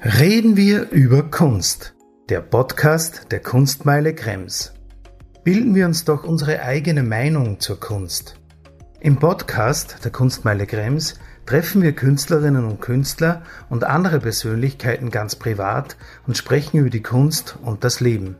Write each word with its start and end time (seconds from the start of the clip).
Reden 0.00 0.56
wir 0.56 0.90
über 0.90 1.24
Kunst. 1.24 1.92
Der 2.28 2.40
Podcast 2.40 3.32
der 3.32 3.40
Kunstmeile 3.40 4.14
Krems. 4.14 4.72
Bilden 5.42 5.74
wir 5.74 5.86
uns 5.86 6.04
doch 6.04 6.22
unsere 6.22 6.62
eigene 6.62 7.02
Meinung 7.02 7.58
zur 7.58 7.80
Kunst. 7.80 8.36
Im 9.00 9.16
Podcast 9.16 10.04
der 10.04 10.12
Kunstmeile 10.12 10.68
Krems 10.68 11.18
treffen 11.46 11.82
wir 11.82 11.94
Künstlerinnen 11.94 12.64
und 12.64 12.80
Künstler 12.80 13.42
und 13.70 13.82
andere 13.82 14.20
Persönlichkeiten 14.20 15.10
ganz 15.10 15.34
privat 15.34 15.96
und 16.28 16.36
sprechen 16.36 16.78
über 16.78 16.90
die 16.90 17.02
Kunst 17.02 17.58
und 17.60 17.82
das 17.82 17.98
Leben. 17.98 18.36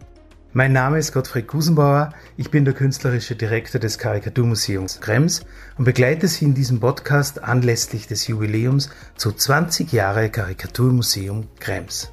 Mein 0.54 0.72
Name 0.72 0.98
ist 0.98 1.12
Gottfried 1.12 1.46
Gusenbauer, 1.46 2.14
ich 2.38 2.50
bin 2.50 2.64
der 2.64 2.72
künstlerische 2.72 3.36
Direktor 3.36 3.78
des 3.78 3.98
Karikaturmuseums 3.98 4.98
Krems 4.98 5.44
und 5.76 5.84
begleite 5.84 6.26
Sie 6.26 6.46
in 6.46 6.54
diesem 6.54 6.80
Podcast 6.80 7.44
anlässlich 7.44 8.06
des 8.06 8.26
Jubiläums 8.28 8.88
zu 9.14 9.30
20 9.30 9.92
Jahre 9.92 10.30
Karikaturmuseum 10.30 11.48
Krems. 11.60 12.10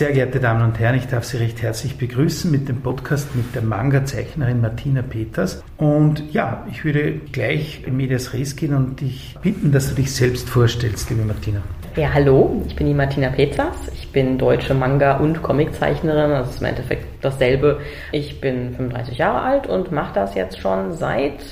Sehr 0.00 0.12
geehrte 0.12 0.40
Damen 0.40 0.62
und 0.62 0.78
Herren, 0.78 0.94
ich 0.94 1.08
darf 1.08 1.24
Sie 1.24 1.36
recht 1.36 1.60
herzlich 1.60 1.98
begrüßen 1.98 2.50
mit 2.50 2.70
dem 2.70 2.80
Podcast 2.80 3.36
mit 3.36 3.54
der 3.54 3.60
Manga-Zeichnerin 3.60 4.62
Martina 4.62 5.02
Peters. 5.02 5.62
Und 5.76 6.32
ja, 6.32 6.66
ich 6.70 6.86
würde 6.86 7.20
gleich 7.32 7.82
in 7.84 7.98
Medias 7.98 8.32
Res 8.32 8.56
gehen 8.56 8.74
und 8.74 9.02
dich 9.02 9.36
bitten, 9.42 9.72
dass 9.72 9.90
du 9.90 9.96
dich 9.96 10.14
selbst 10.14 10.48
vorstellst, 10.48 11.10
liebe 11.10 11.22
Martina. 11.22 11.60
Ja, 11.96 12.14
hallo, 12.14 12.62
ich 12.66 12.74
bin 12.76 12.86
die 12.86 12.94
Martina 12.94 13.28
Peters. 13.28 13.76
Ich 13.92 14.10
bin 14.10 14.38
deutsche 14.38 14.72
Manga- 14.72 15.18
und 15.18 15.42
Comiczeichnerin. 15.42 16.30
Das 16.30 16.48
ist 16.48 16.60
im 16.62 16.68
Endeffekt 16.68 17.22
dasselbe. 17.22 17.80
Ich 18.10 18.40
bin 18.40 18.74
35 18.74 19.18
Jahre 19.18 19.42
alt 19.42 19.66
und 19.66 19.92
mache 19.92 20.14
das 20.14 20.34
jetzt 20.34 20.58
schon 20.60 20.94
seit 20.94 21.42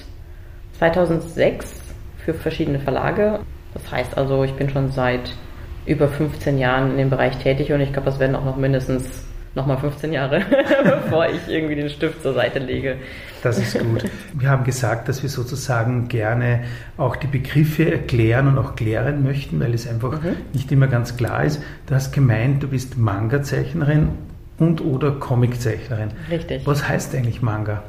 2006 0.79 1.75
für 2.25 2.33
verschiedene 2.33 2.79
Verlage. 2.79 3.41
Das 3.75 3.93
heißt 3.93 4.17
also, 4.17 4.43
ich 4.43 4.55
bin 4.55 4.71
schon 4.71 4.91
seit 4.91 5.35
über 5.89 6.08
15 6.08 6.58
Jahren 6.58 6.92
in 6.92 6.98
dem 6.98 7.11
Bereich 7.11 7.39
tätig 7.39 7.72
und 7.72 7.81
ich 7.81 7.92
glaube, 7.92 8.06
das 8.06 8.19
werden 8.20 8.36
auch 8.36 8.44
noch 8.44 8.56
mindestens 8.56 9.25
nochmal 9.55 9.78
15 9.78 10.12
Jahre, 10.12 10.42
bevor 10.84 11.27
ich 11.27 11.48
irgendwie 11.48 11.75
den 11.75 11.91
Stift 11.91 12.22
zur 12.22 12.34
Seite 12.34 12.58
lege. 12.58 12.97
Das 13.42 13.58
ist 13.58 13.78
gut. 13.78 14.05
Wir 14.34 14.50
haben 14.50 14.64
gesagt, 14.64 15.09
dass 15.09 15.22
wir 15.22 15.31
sozusagen 15.31 16.09
gerne 16.09 16.64
auch 16.97 17.16
die 17.16 17.27
Begriffe 17.27 17.91
erklären 17.91 18.48
und 18.48 18.59
auch 18.59 18.77
klären 18.77 19.22
möchten, 19.22 19.61
weil 19.61 19.75
es 19.75 19.89
einfach 19.89 20.22
mhm. 20.22 20.36
nicht 20.53 20.70
immer 20.70 20.86
ganz 20.86 21.16
klar 21.16 21.44
ist. 21.44 21.62
Du 21.86 21.94
hast 21.94 22.12
gemeint, 22.12 22.62
du 22.62 22.69
bist 22.69 22.98
Manga-Zeichnerin 22.98 24.11
und 24.59 24.81
oder 24.84 25.12
Comic-Zeichnerin. 25.12 26.11
Richtig. 26.31 26.66
Was 26.66 26.89
heißt 26.89 27.14
eigentlich 27.14 27.42
Manga? 27.42 27.83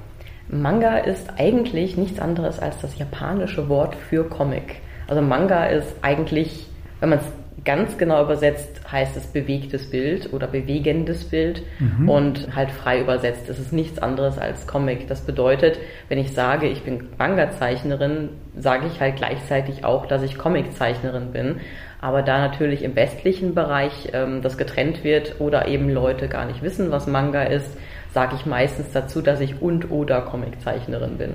Manga 0.49 0.97
ist 0.97 1.29
eigentlich 1.37 1.97
nichts 1.97 2.19
anderes 2.19 2.59
als 2.59 2.79
das 2.81 2.97
japanische 2.97 3.69
Wort 3.69 3.95
für 3.95 4.23
Comic. 4.23 4.77
Also 5.07 5.21
Manga 5.21 5.65
ist 5.65 5.93
eigentlich, 6.01 6.67
wenn 6.99 7.09
man 7.09 7.19
es 7.19 7.25
ganz 7.63 7.97
genau 7.97 8.23
übersetzt 8.23 8.81
heißt 8.91 9.15
es 9.17 9.27
bewegtes 9.27 9.89
Bild 9.89 10.33
oder 10.33 10.47
bewegendes 10.47 11.25
Bild 11.25 11.63
mhm. 11.79 12.09
und 12.09 12.55
halt 12.55 12.71
frei 12.71 13.01
übersetzt 13.01 13.49
ist 13.49 13.59
es 13.59 13.71
nichts 13.71 13.99
anderes 13.99 14.37
als 14.37 14.67
Comic. 14.67 15.07
Das 15.07 15.21
bedeutet, 15.21 15.79
wenn 16.07 16.17
ich 16.17 16.33
sage, 16.33 16.67
ich 16.67 16.83
bin 16.83 17.09
Manga-Zeichnerin, 17.17 18.29
sage 18.57 18.87
ich 18.87 18.99
halt 19.01 19.17
gleichzeitig 19.17 19.85
auch, 19.85 20.05
dass 20.05 20.23
ich 20.23 20.37
Comic-Zeichnerin 20.37 21.31
bin. 21.31 21.59
Aber 22.01 22.21
da 22.21 22.39
natürlich 22.39 22.83
im 22.83 22.95
westlichen 22.95 23.53
Bereich 23.53 24.09
ähm, 24.13 24.41
das 24.41 24.57
getrennt 24.57 25.03
wird 25.03 25.35
oder 25.39 25.67
eben 25.67 25.89
Leute 25.89 26.29
gar 26.29 26.45
nicht 26.45 26.61
wissen, 26.61 26.91
was 26.91 27.07
Manga 27.07 27.43
ist, 27.43 27.77
sage 28.13 28.35
ich 28.35 28.45
meistens 28.45 28.87
dazu, 28.93 29.21
dass 29.21 29.39
ich 29.39 29.61
und 29.61 29.91
oder 29.91 30.21
Comiczeichnerin 30.21 31.17
bin. 31.17 31.33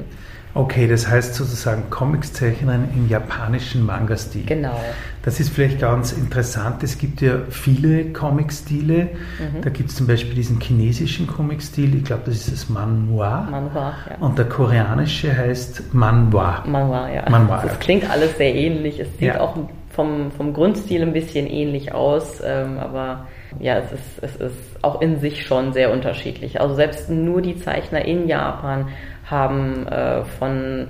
Okay, 0.57 0.87
das 0.87 1.09
heißt 1.09 1.35
sozusagen 1.35 1.91
Comicszeichnerin 1.91 2.89
im 2.95 3.09
japanischen 3.09 3.85
Manga-Stil. 3.85 4.45
Genau. 4.47 4.81
Das 5.25 5.41
ist 5.41 5.49
vielleicht 5.49 5.81
ganz 5.81 6.13
interessant. 6.13 6.85
Es 6.85 6.97
gibt 6.97 7.21
ja 7.21 7.39
viele 7.51 8.13
Comic-Stile. 8.13 9.09
Mhm. 9.39 9.63
Da 9.63 9.71
gibt 9.71 9.91
es 9.91 9.97
zum 9.97 10.07
Beispiel 10.07 10.35
diesen 10.35 10.61
chinesischen 10.61 11.27
Comic-Stil, 11.27 11.97
ich 11.97 12.05
glaube, 12.05 12.23
das 12.27 12.37
ist 12.37 12.53
das 12.53 12.69
Manhwa. 12.69 13.49
Manhwa, 13.51 13.95
ja. 14.09 14.17
Und 14.25 14.39
der 14.39 14.45
koreanische 14.45 15.37
heißt 15.37 15.93
Manhwa. 15.93 16.63
Manhwa, 16.67 17.11
ja. 17.11 17.29
Manhwa, 17.29 17.61
das 17.63 17.81
klingt 17.81 18.09
alles 18.09 18.37
sehr 18.37 18.55
ähnlich. 18.55 19.01
Es 19.01 19.09
sieht 19.19 19.35
ja. 19.35 19.41
auch 19.41 19.57
vom, 19.95 20.31
vom 20.33 20.53
Grundstil 20.53 21.03
ein 21.03 21.13
bisschen 21.13 21.47
ähnlich 21.47 21.93
aus, 21.93 22.43
ähm, 22.45 22.79
aber 22.79 23.27
ja, 23.61 23.79
es 23.79 23.93
ist, 23.93 24.23
es 24.23 24.37
ist 24.37 24.85
auch 24.85 25.01
in 25.01 25.21
sich 25.21 25.47
schon 25.47 25.73
sehr 25.73 25.93
unterschiedlich. 25.93 26.61
Also 26.61 26.75
selbst 26.75 27.09
nur 27.09 27.41
die 27.41 27.57
Zeichner 27.57 28.05
in 28.05 28.27
Japan 28.27 28.89
haben 29.25 29.87
äh, 29.87 30.25
von, 30.25 30.89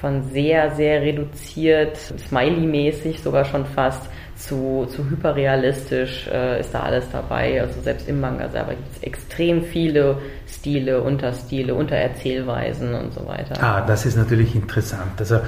von 0.00 0.22
sehr, 0.22 0.70
sehr 0.76 1.02
reduziert, 1.02 1.96
smiley-mäßig 1.96 3.20
sogar 3.20 3.44
schon 3.44 3.66
fast, 3.66 4.08
zu, 4.38 4.86
zu 4.88 5.10
hyperrealistisch 5.10 6.28
äh, 6.28 6.60
ist 6.60 6.72
da 6.72 6.80
alles 6.80 7.04
dabei. 7.10 7.60
Also 7.60 7.80
selbst 7.80 8.08
im 8.08 8.20
Manga 8.20 8.48
selber 8.48 8.70
gibt 8.70 8.96
es 8.96 9.02
extrem 9.02 9.62
viele 9.62 10.18
Stile, 10.46 11.02
Unterstile, 11.02 11.74
Untererzählweisen 11.74 12.94
und 12.94 13.12
so 13.12 13.26
weiter. 13.26 13.60
Ah, 13.60 13.84
das 13.84 14.06
ist 14.06 14.16
natürlich 14.16 14.54
interessant. 14.54 15.18
Also 15.18 15.40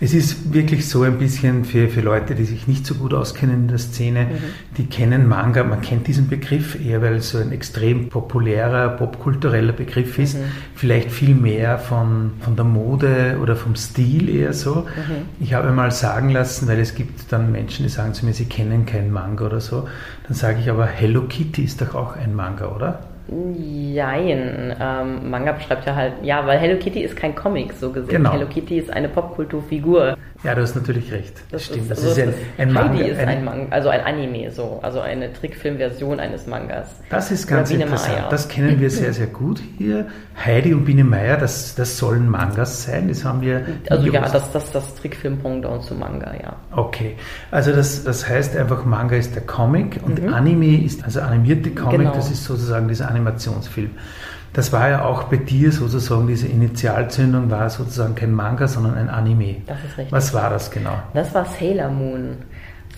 es 0.00 0.14
ist 0.14 0.52
wirklich 0.52 0.88
so 0.88 1.02
ein 1.02 1.18
bisschen 1.18 1.64
für, 1.64 1.88
für 1.88 2.00
Leute, 2.00 2.34
die 2.34 2.44
sich 2.44 2.66
nicht 2.66 2.84
so 2.84 2.94
gut 2.94 3.14
auskennen 3.14 3.62
in 3.62 3.68
der 3.68 3.78
Szene, 3.78 4.24
mhm. 4.24 4.38
die 4.76 4.86
kennen 4.86 5.28
Manga, 5.28 5.62
man 5.62 5.80
kennt 5.80 6.08
diesen 6.08 6.28
Begriff 6.28 6.76
eher, 6.84 7.02
weil 7.02 7.14
es 7.14 7.30
so 7.30 7.38
ein 7.38 7.52
extrem 7.52 8.08
populärer, 8.08 8.88
popkultureller 8.88 9.72
Begriff 9.72 10.18
ist, 10.18 10.36
mhm. 10.36 10.44
vielleicht 10.74 11.12
viel 11.12 11.36
mehr 11.36 11.78
von, 11.78 12.32
von 12.40 12.56
der 12.56 12.64
Mode 12.64 13.38
oder 13.40 13.54
vom 13.54 13.76
Stil 13.76 14.28
eher 14.28 14.52
so. 14.52 14.86
Mhm. 14.86 15.28
Ich 15.38 15.54
habe 15.54 15.70
mal 15.70 15.92
sagen 15.92 16.30
lassen, 16.30 16.66
weil 16.66 16.80
es 16.80 16.96
gibt 16.96 17.32
dann 17.32 17.52
Menschen, 17.52 17.84
die 17.84 17.88
sagen 17.88 18.12
zu 18.12 18.26
mir, 18.26 18.34
sie 18.34 18.46
kennen 18.46 18.86
keinen 18.86 19.12
Manga 19.12 19.46
oder 19.46 19.60
so, 19.60 19.88
dann 20.26 20.34
sage 20.34 20.58
ich 20.60 20.68
aber, 20.68 20.86
Hello 20.86 21.22
Kitty 21.22 21.62
ist 21.62 21.80
doch 21.80 21.94
auch 21.94 22.16
ein 22.16 22.34
Manga, 22.34 22.74
oder? 22.74 23.11
Jein. 23.28 24.74
Ähm, 24.80 25.30
Manga 25.30 25.52
beschreibt 25.52 25.86
ja 25.86 25.94
halt, 25.94 26.14
ja, 26.22 26.46
weil 26.46 26.58
Hello 26.58 26.78
Kitty 26.78 27.02
ist 27.02 27.16
kein 27.16 27.34
Comic, 27.34 27.72
so 27.72 27.90
gesehen. 27.90 28.16
Genau. 28.16 28.32
Hello 28.32 28.46
Kitty 28.46 28.78
ist 28.78 28.92
eine 28.92 29.08
Popkulturfigur. 29.08 30.16
Ja, 30.44 30.56
du 30.56 30.62
hast 30.62 30.74
natürlich 30.74 31.12
recht. 31.12 31.34
Das, 31.50 31.62
das 31.62 31.64
stimmt. 31.66 31.82
Ist, 31.82 31.90
das 31.90 31.98
also 32.04 32.20
ist 32.20 32.28
ein, 32.28 32.34
ein 32.58 32.72
Manga. 32.72 32.98
Heidi 32.98 33.10
ist 33.10 33.20
ein, 33.20 33.28
ein, 33.28 33.44
Manga, 33.44 33.66
also 33.70 33.88
ein 33.90 34.00
Anime, 34.00 34.50
so, 34.50 34.80
also 34.82 35.00
eine 35.00 35.32
Trickfilmversion 35.32 36.18
eines 36.18 36.46
Mangas. 36.46 36.88
Das 37.10 37.30
ist 37.30 37.46
ganz 37.46 37.70
interessant. 37.70 38.16
Maya. 38.16 38.28
Das 38.28 38.48
kennen 38.48 38.80
wir 38.80 38.90
sehr, 38.90 39.12
sehr 39.12 39.28
gut 39.28 39.62
hier. 39.78 40.08
Heidi 40.44 40.74
und 40.74 40.84
Biene 40.84 41.04
Meier, 41.04 41.36
das, 41.36 41.76
das 41.76 41.96
sollen 41.96 42.28
Mangas 42.28 42.84
sein. 42.84 43.08
Das 43.08 43.24
haben 43.24 43.40
wir. 43.40 43.64
Also 43.88 44.08
ja, 44.08 44.28
das, 44.28 44.50
das, 44.50 44.72
das 44.72 44.94
Trickfilm-Pendant 44.96 45.84
zu 45.84 45.94
Manga, 45.94 46.32
ja. 46.34 46.56
Okay. 46.72 47.16
Also 47.52 47.72
das, 47.72 48.02
das 48.02 48.28
heißt 48.28 48.56
einfach, 48.56 48.84
Manga 48.84 49.16
ist 49.16 49.36
der 49.36 49.42
Comic 49.42 50.00
und 50.04 50.22
mhm. 50.22 50.34
Anime 50.34 50.84
ist, 50.84 51.04
also 51.04 51.20
animierte 51.20 51.70
Comic, 51.70 51.98
genau. 51.98 52.14
das 52.14 52.30
ist 52.30 52.44
sozusagen 52.44 52.88
dieser 52.88 53.08
Animationsfilm. 53.08 53.90
Das 54.52 54.72
war 54.72 54.88
ja 54.88 55.04
auch 55.04 55.24
bei 55.24 55.36
dir 55.36 55.72
sozusagen, 55.72 56.26
diese 56.26 56.46
Initialzündung 56.46 57.50
war 57.50 57.70
sozusagen 57.70 58.14
kein 58.14 58.32
Manga, 58.32 58.68
sondern 58.68 58.94
ein 58.94 59.08
Anime. 59.08 59.56
Das 59.66 59.78
ist 59.78 59.96
richtig. 59.96 60.12
Was 60.12 60.34
war 60.34 60.50
das 60.50 60.70
genau? 60.70 61.02
Das 61.14 61.34
war 61.34 61.46
Sailor 61.46 61.88
Moon. 61.88 62.36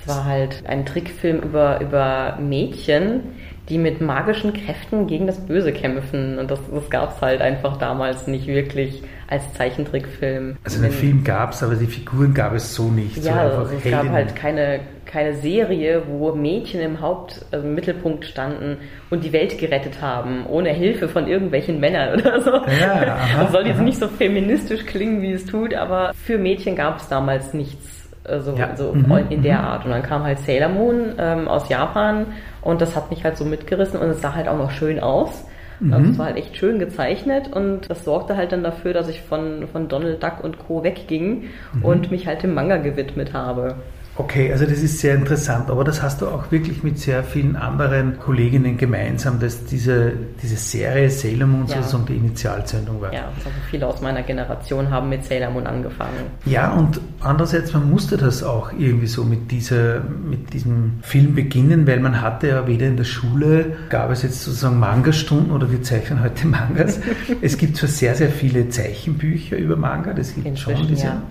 Es 0.00 0.08
war 0.08 0.24
halt 0.24 0.64
ein 0.66 0.84
Trickfilm 0.84 1.40
über, 1.40 1.80
über 1.80 2.36
Mädchen, 2.40 3.20
die 3.68 3.78
mit 3.78 4.00
magischen 4.00 4.52
Kräften 4.52 5.06
gegen 5.06 5.26
das 5.26 5.38
Böse 5.38 5.72
kämpfen. 5.72 6.38
Und 6.38 6.50
das, 6.50 6.60
das 6.72 6.90
gab 6.90 7.16
es 7.16 7.22
halt 7.22 7.40
einfach 7.40 7.78
damals 7.78 8.26
nicht 8.26 8.46
wirklich 8.46 9.02
als 9.28 9.52
Zeichentrickfilm. 9.54 10.56
Also 10.64 10.82
den 10.82 10.90
Film 10.90 11.24
gab 11.24 11.52
es, 11.52 11.62
aber 11.62 11.76
die 11.76 11.86
Figuren 11.86 12.34
gab 12.34 12.52
es 12.54 12.74
so 12.74 12.90
nicht. 12.90 13.16
Ja, 13.24 13.50
so 13.50 13.58
also 13.62 13.74
es 13.76 13.90
gab 13.90 14.08
halt 14.10 14.36
keine, 14.36 14.80
keine 15.14 15.34
Serie, 15.36 16.02
wo 16.08 16.32
Mädchen 16.32 16.80
im 16.80 17.00
Haupt, 17.00 17.46
also 17.52 17.64
im 17.64 17.76
Mittelpunkt 17.76 18.24
standen 18.24 18.78
und 19.10 19.22
die 19.22 19.32
Welt 19.32 19.58
gerettet 19.58 20.02
haben, 20.02 20.44
ohne 20.48 20.70
Hilfe 20.70 21.08
von 21.08 21.28
irgendwelchen 21.28 21.78
Männern 21.78 22.18
oder 22.18 22.40
so. 22.40 22.50
Ja, 22.50 23.14
aha, 23.14 23.42
das 23.44 23.52
soll 23.52 23.64
jetzt 23.64 23.76
aha. 23.76 23.84
nicht 23.84 23.98
so 23.98 24.08
feministisch 24.08 24.84
klingen, 24.84 25.22
wie 25.22 25.30
es 25.30 25.46
tut, 25.46 25.72
aber 25.72 26.10
für 26.14 26.36
Mädchen 26.36 26.74
gab 26.74 26.98
es 26.98 27.08
damals 27.08 27.54
nichts 27.54 28.10
also 28.24 28.56
ja. 28.56 28.74
so 28.74 28.92
mhm. 28.92 29.26
in 29.30 29.42
der 29.42 29.58
mhm. 29.58 29.64
Art. 29.64 29.84
Und 29.84 29.92
dann 29.92 30.02
kam 30.02 30.24
halt 30.24 30.40
Sailor 30.40 30.70
Moon 30.70 31.12
ähm, 31.18 31.46
aus 31.46 31.68
Japan 31.68 32.26
und 32.62 32.80
das 32.80 32.96
hat 32.96 33.10
mich 33.10 33.22
halt 33.22 33.36
so 33.36 33.44
mitgerissen 33.44 34.00
und 34.00 34.08
es 34.08 34.20
sah 34.20 34.34
halt 34.34 34.48
auch 34.48 34.58
noch 34.58 34.72
schön 34.72 34.98
aus. 34.98 35.44
Mhm. 35.78 35.92
Also 35.92 36.10
es 36.10 36.18
war 36.18 36.26
halt 36.26 36.38
echt 36.38 36.56
schön 36.56 36.80
gezeichnet 36.80 37.52
und 37.52 37.88
das 37.88 38.04
sorgte 38.04 38.36
halt 38.36 38.50
dann 38.50 38.64
dafür, 38.64 38.94
dass 38.94 39.08
ich 39.08 39.20
von, 39.20 39.68
von 39.70 39.86
Donald 39.86 40.20
Duck 40.20 40.42
und 40.42 40.58
Co. 40.58 40.82
wegging 40.82 41.50
mhm. 41.72 41.84
und 41.84 42.10
mich 42.10 42.26
halt 42.26 42.42
dem 42.42 42.54
Manga 42.54 42.78
gewidmet 42.78 43.32
habe. 43.32 43.76
Okay, 44.16 44.52
also 44.52 44.64
das 44.64 44.78
ist 44.78 45.00
sehr 45.00 45.16
interessant, 45.16 45.68
aber 45.70 45.82
das 45.82 46.00
hast 46.00 46.20
du 46.20 46.28
auch 46.28 46.52
wirklich 46.52 46.84
mit 46.84 47.00
sehr 47.00 47.24
vielen 47.24 47.56
anderen 47.56 48.20
Kolleginnen 48.20 48.76
gemeinsam, 48.76 49.40
dass 49.40 49.64
diese, 49.64 50.12
diese 50.40 50.56
Serie 50.56 51.10
Sailor 51.10 51.48
Moon 51.48 51.66
ja. 51.66 51.76
sozusagen 51.76 52.06
die 52.06 52.16
Initialzündung 52.16 53.00
war. 53.00 53.12
Ja, 53.12 53.24
also 53.34 53.50
viele 53.70 53.88
aus 53.88 54.00
meiner 54.00 54.22
Generation 54.22 54.88
haben 54.88 55.08
mit 55.08 55.24
Sailor 55.24 55.50
Moon 55.50 55.66
angefangen. 55.66 56.12
Ja, 56.44 56.72
und 56.74 57.00
andererseits, 57.20 57.72
man 57.72 57.90
musste 57.90 58.16
das 58.16 58.44
auch 58.44 58.72
irgendwie 58.72 59.08
so 59.08 59.24
mit, 59.24 59.50
dieser, 59.50 60.00
mit 60.00 60.52
diesem 60.52 61.00
Film 61.02 61.34
beginnen, 61.34 61.84
weil 61.88 61.98
man 61.98 62.20
hatte 62.20 62.48
ja 62.48 62.68
weder 62.68 62.86
in 62.86 62.96
der 62.96 63.04
Schule, 63.04 63.76
gab 63.88 64.12
es 64.12 64.22
jetzt 64.22 64.42
sozusagen 64.42 64.78
Manga-Stunden 64.78 65.50
oder 65.50 65.72
wir 65.72 65.82
zeichnen 65.82 66.22
heute 66.22 66.46
Mangas. 66.46 67.00
es 67.42 67.58
gibt 67.58 67.76
zwar 67.76 67.88
sehr, 67.88 68.14
sehr 68.14 68.30
viele 68.30 68.68
Zeichenbücher 68.68 69.56
über 69.56 69.74
Manga, 69.74 70.12
das 70.12 70.34
gibt 70.34 70.46
Inzwischen, 70.46 70.78
schon 70.78 70.88
diese. 70.88 71.06
Ja. 71.06 71.22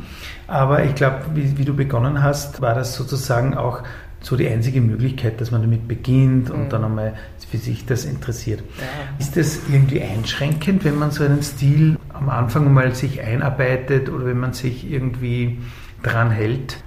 Aber 0.48 0.84
ich 0.84 0.96
glaube, 0.96 1.22
wie, 1.34 1.58
wie, 1.58 1.66
du 1.66 1.76
begonnen 1.76 2.22
hast, 2.22 2.62
war 2.62 2.76
das 2.76 2.96
sozusagen 2.96 3.56
auch 3.56 3.84
so 4.20 4.36
die 4.36 4.48
einzige 4.48 4.82
Möglichkeit, 4.82 5.42
dass 5.42 5.52
man 5.52 5.62
damit 5.62 5.88
beginnt 5.88 6.50
und 6.50 6.66
mhm. 6.66 6.70
dann 6.70 6.84
einmal 6.86 7.14
für 7.54 7.58
sich 7.58 7.86
das 7.86 8.06
interessiert. 8.06 8.62
Ja. 8.80 8.86
Ist 9.20 9.38
das 9.38 9.60
irgendwie 9.70 10.02
einschränkend, 10.02 10.84
wenn 10.86 10.98
man 10.98 11.12
so 11.12 11.24
einen 11.24 11.44
Stil 11.44 12.00
am 12.12 12.30
Anfang 12.30 12.74
mal 12.74 12.96
sich 12.96 13.22
einarbeitet 13.22 14.10
oder 14.10 14.26
wenn 14.26 14.40
man 14.40 14.54
sich 14.54 14.90
irgendwie 14.90 15.60
dran 16.02 16.32
hält? 16.32 16.78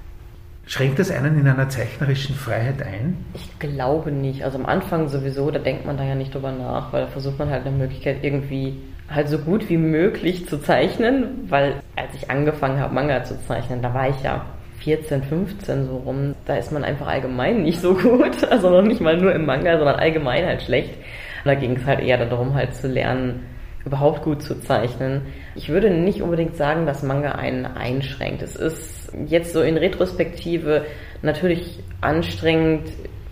Schränkt 0.67 0.99
das 0.99 1.13
einen 1.13 1.39
in 1.39 1.47
einer 1.47 1.69
zeichnerischen 1.69 2.35
Freiheit 2.35 2.83
ein? 2.83 3.17
Ich 3.35 3.61
glaube 3.61 4.11
nicht. 4.11 4.43
Also 4.43 4.59
am 4.59 4.67
Anfang 4.67 5.09
sowieso, 5.09 5.53
da 5.53 5.61
denkt 5.61 5.87
man 5.87 5.97
da 5.97 6.03
ja 6.03 6.17
nicht 6.17 6.35
drüber 6.35 6.51
nach, 6.51 6.93
weil 6.93 7.03
da 7.03 7.07
versucht 7.07 7.39
man 7.39 7.51
halt 7.51 7.65
eine 7.65 7.77
Möglichkeit 7.77 8.25
irgendwie 8.25 8.81
halt 9.09 9.29
so 9.29 9.39
gut 9.39 9.69
wie 9.69 9.77
möglich 9.77 10.49
zu 10.49 10.59
zeichnen, 10.59 11.47
weil 11.49 11.83
als 11.95 12.15
ich 12.15 12.31
angefangen 12.31 12.81
habe, 12.81 12.95
Manga 12.95 13.23
zu 13.25 13.41
zeichnen, 13.47 13.83
da 13.83 13.95
war 13.95 14.09
ich 14.09 14.23
ja 14.23 14.47
14, 14.81 15.23
15 15.23 15.87
so 15.87 15.97
rum. 15.99 16.35
Da 16.45 16.57
ist 16.57 16.73
man 16.73 16.85
einfach 16.85 17.07
allgemein 17.07 17.63
nicht 17.63 17.81
so 17.81 17.95
gut. 17.95 18.37
Also 18.51 18.71
noch 18.71 18.83
nicht 18.83 19.01
mal 19.01 19.17
nur 19.17 19.35
im 19.35 19.47
Manga, 19.47 19.77
sondern 19.79 19.97
allgemein 19.97 20.47
halt 20.47 20.63
schlecht. 20.63 20.95
Und 20.95 21.47
da 21.47 21.55
ging 21.55 21.77
es 21.77 21.85
halt 21.85 22.01
eher 22.01 22.25
darum, 22.25 22.55
halt 22.55 22.75
zu 22.75 22.89
lernen, 22.89 23.47
überhaupt 23.85 24.23
gut 24.23 24.43
zu 24.43 24.61
zeichnen. 24.61 25.23
Ich 25.55 25.69
würde 25.69 25.91
nicht 25.91 26.23
unbedingt 26.23 26.57
sagen, 26.57 26.87
dass 26.87 27.03
Manga 27.03 27.33
einen 27.33 27.67
einschränkt. 27.67 28.43
Es 28.43 28.57
ist 28.57 29.13
jetzt 29.27 29.53
so 29.53 29.63
in 29.63 29.77
Retrospektive 29.77 30.85
natürlich 31.23 31.81
anstrengend, 32.01 32.89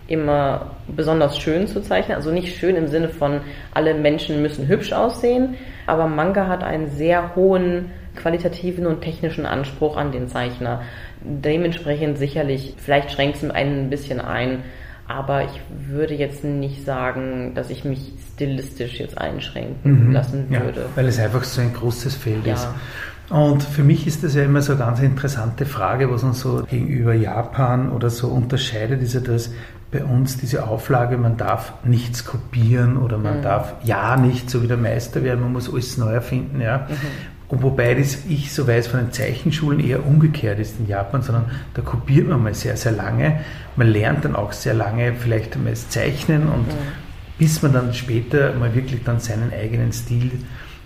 immer 0.07 0.71
besonders 0.87 1.37
schön 1.37 1.67
zu 1.67 1.81
zeichnen. 1.81 2.15
Also 2.15 2.31
nicht 2.31 2.55
schön 2.57 2.75
im 2.75 2.87
Sinne 2.87 3.09
von, 3.09 3.41
alle 3.73 3.93
Menschen 3.93 4.41
müssen 4.41 4.67
hübsch 4.67 4.93
aussehen, 4.93 5.55
aber 5.87 6.07
Manga 6.07 6.47
hat 6.47 6.63
einen 6.63 6.89
sehr 6.89 7.35
hohen 7.35 7.91
qualitativen 8.15 8.85
und 8.85 9.01
technischen 9.01 9.45
Anspruch 9.45 9.97
an 9.97 10.11
den 10.11 10.27
Zeichner. 10.27 10.83
Dementsprechend 11.21 12.17
sicherlich, 12.17 12.75
vielleicht 12.77 13.11
schränkt 13.11 13.37
es 13.37 13.49
einen 13.49 13.85
ein 13.85 13.89
bisschen 13.89 14.21
ein, 14.21 14.59
aber 15.07 15.43
ich 15.43 15.61
würde 15.87 16.15
jetzt 16.15 16.43
nicht 16.43 16.85
sagen, 16.85 17.53
dass 17.53 17.69
ich 17.69 17.83
mich 17.83 18.13
stilistisch 18.33 18.99
jetzt 18.99 19.17
einschränken 19.17 20.07
mhm, 20.07 20.11
lassen 20.11 20.49
würde. 20.49 20.81
Ja, 20.81 20.87
weil 20.95 21.07
es 21.07 21.19
einfach 21.19 21.43
so 21.43 21.61
ein 21.61 21.73
großes 21.73 22.15
Feld 22.15 22.45
ja. 22.45 22.53
ist. 22.53 22.67
Und 23.29 23.63
für 23.63 23.83
mich 23.83 24.05
ist 24.05 24.23
das 24.23 24.35
ja 24.35 24.43
immer 24.43 24.61
so 24.61 24.73
eine 24.73 24.81
ganz 24.81 24.99
interessante 24.99 25.65
Frage, 25.65 26.11
was 26.11 26.23
uns 26.23 26.41
so 26.41 26.63
gegenüber 26.69 27.13
Japan 27.13 27.91
oder 27.91 28.09
so 28.09 28.27
unterscheidet, 28.27 29.01
ist 29.01 29.15
ja 29.15 29.19
das, 29.19 29.51
bei 29.95 30.03
uns 30.03 30.37
diese 30.37 30.67
Auflage, 30.67 31.17
man 31.17 31.37
darf 31.37 31.71
nichts 31.85 32.25
kopieren 32.25 32.97
oder 32.97 33.17
man 33.17 33.37
mhm. 33.37 33.43
darf 33.43 33.75
ja 33.83 34.17
nicht 34.17 34.49
so 34.49 34.61
wie 34.61 34.67
der 34.67 34.75
Meister 34.75 35.23
werden, 35.23 35.39
man 35.39 35.53
muss 35.53 35.71
alles 35.71 35.97
neu 35.97 36.11
erfinden. 36.11 36.59
Ja. 36.59 36.87
Mhm. 36.89 36.95
Und 37.47 37.63
wobei 37.63 37.93
das 37.93 38.25
ich 38.27 38.53
so 38.53 38.67
weiß 38.67 38.87
von 38.87 38.99
den 38.99 39.13
Zeichenschulen 39.13 39.79
eher 39.79 40.05
umgekehrt 40.05 40.59
ist 40.59 40.79
in 40.79 40.87
Japan, 40.87 41.21
sondern 41.21 41.45
da 41.75 41.81
kopiert 41.81 42.27
man 42.27 42.43
mal 42.43 42.53
sehr, 42.53 42.75
sehr 42.75 42.91
lange. 42.91 43.39
Man 43.77 43.87
lernt 43.87 44.25
dann 44.25 44.35
auch 44.35 44.51
sehr 44.51 44.73
lange 44.73 45.13
vielleicht 45.13 45.55
einmal 45.55 45.71
das 45.71 45.87
Zeichnen 45.87 46.49
und 46.49 46.67
mhm. 46.67 46.77
bis 47.37 47.61
man 47.61 47.71
dann 47.71 47.93
später 47.93 48.53
mal 48.55 48.75
wirklich 48.75 49.03
dann 49.05 49.21
seinen 49.21 49.53
eigenen 49.53 49.93
Stil 49.93 50.31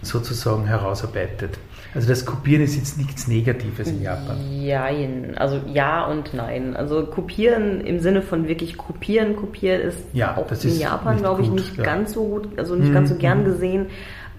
sozusagen 0.03 0.67
herausarbeitet. 0.67 1.57
Also 1.95 2.07
das 2.07 2.25
Kopieren 2.25 2.63
ist 2.63 2.75
jetzt 2.75 2.97
nichts 2.97 3.27
Negatives 3.27 3.87
in 3.87 4.01
Japan. 4.01 4.37
Jein. 4.61 5.33
Also 5.37 5.59
ja 5.67 6.05
und 6.05 6.33
nein. 6.33 6.75
Also 6.75 7.05
kopieren 7.05 7.81
im 7.81 7.99
Sinne 7.99 8.21
von 8.21 8.47
wirklich 8.47 8.77
kopieren, 8.77 9.35
kopieren 9.35 9.81
ist 9.81 9.97
ja, 10.13 10.37
auch 10.37 10.51
in 10.51 10.79
Japan, 10.79 11.17
glaube 11.17 11.41
ich, 11.41 11.49
nicht 11.49 11.77
ja. 11.77 11.83
ganz 11.83 12.13
so 12.13 12.25
gut, 12.25 12.59
also 12.59 12.75
nicht 12.75 12.89
mhm. 12.89 12.93
ganz 12.93 13.09
so 13.09 13.15
gern 13.15 13.41
mhm. 13.41 13.45
gesehen 13.45 13.85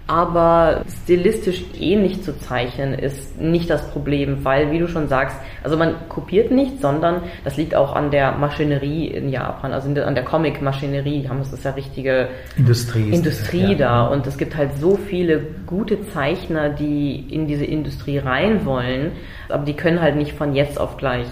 aber 0.07 0.83
stilistisch 1.03 1.63
ähnlich 1.79 2.21
zu 2.23 2.37
zeichnen 2.37 2.93
ist 2.93 3.39
nicht 3.39 3.69
das 3.69 3.89
Problem, 3.91 4.43
weil, 4.43 4.71
wie 4.71 4.79
du 4.79 4.87
schon 4.87 5.07
sagst, 5.07 5.37
also 5.63 5.77
man 5.77 5.95
kopiert 6.09 6.51
nicht, 6.51 6.81
sondern 6.81 7.23
das 7.43 7.55
liegt 7.57 7.75
auch 7.75 7.95
an 7.95 8.11
der 8.11 8.33
Maschinerie 8.33 9.07
in 9.07 9.29
Japan, 9.29 9.71
also 9.73 9.89
an 10.01 10.15
der 10.15 10.25
Comic-Maschinerie, 10.25 11.29
haben 11.29 11.39
es 11.39 11.53
ist 11.53 11.63
ja 11.63 11.71
richtige 11.71 12.27
Industrie, 12.57 13.09
Industrie 13.11 13.69
das, 13.69 13.77
da 13.77 14.03
ja. 14.03 14.07
und 14.07 14.27
es 14.27 14.37
gibt 14.37 14.57
halt 14.57 14.71
so 14.79 14.97
viele 14.97 15.41
gute 15.65 16.05
Zeichner, 16.09 16.69
die 16.69 17.25
in 17.29 17.47
diese 17.47 17.65
Industrie 17.65 18.17
rein 18.17 18.65
wollen, 18.65 19.13
aber 19.49 19.63
die 19.63 19.75
können 19.75 20.01
halt 20.01 20.15
nicht 20.15 20.33
von 20.33 20.53
jetzt 20.53 20.79
auf 20.79 20.97
gleich 20.97 21.27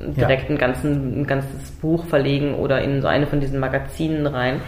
direkt 0.00 0.48
ja. 0.48 0.54
ein, 0.54 0.58
ganzen, 0.58 1.20
ein 1.20 1.26
ganzes 1.26 1.70
Buch 1.80 2.06
verlegen 2.06 2.54
oder 2.54 2.82
in 2.82 3.00
so 3.02 3.08
eine 3.08 3.26
von 3.26 3.40
diesen 3.40 3.60
Magazinen 3.60 4.26
rein 4.26 4.60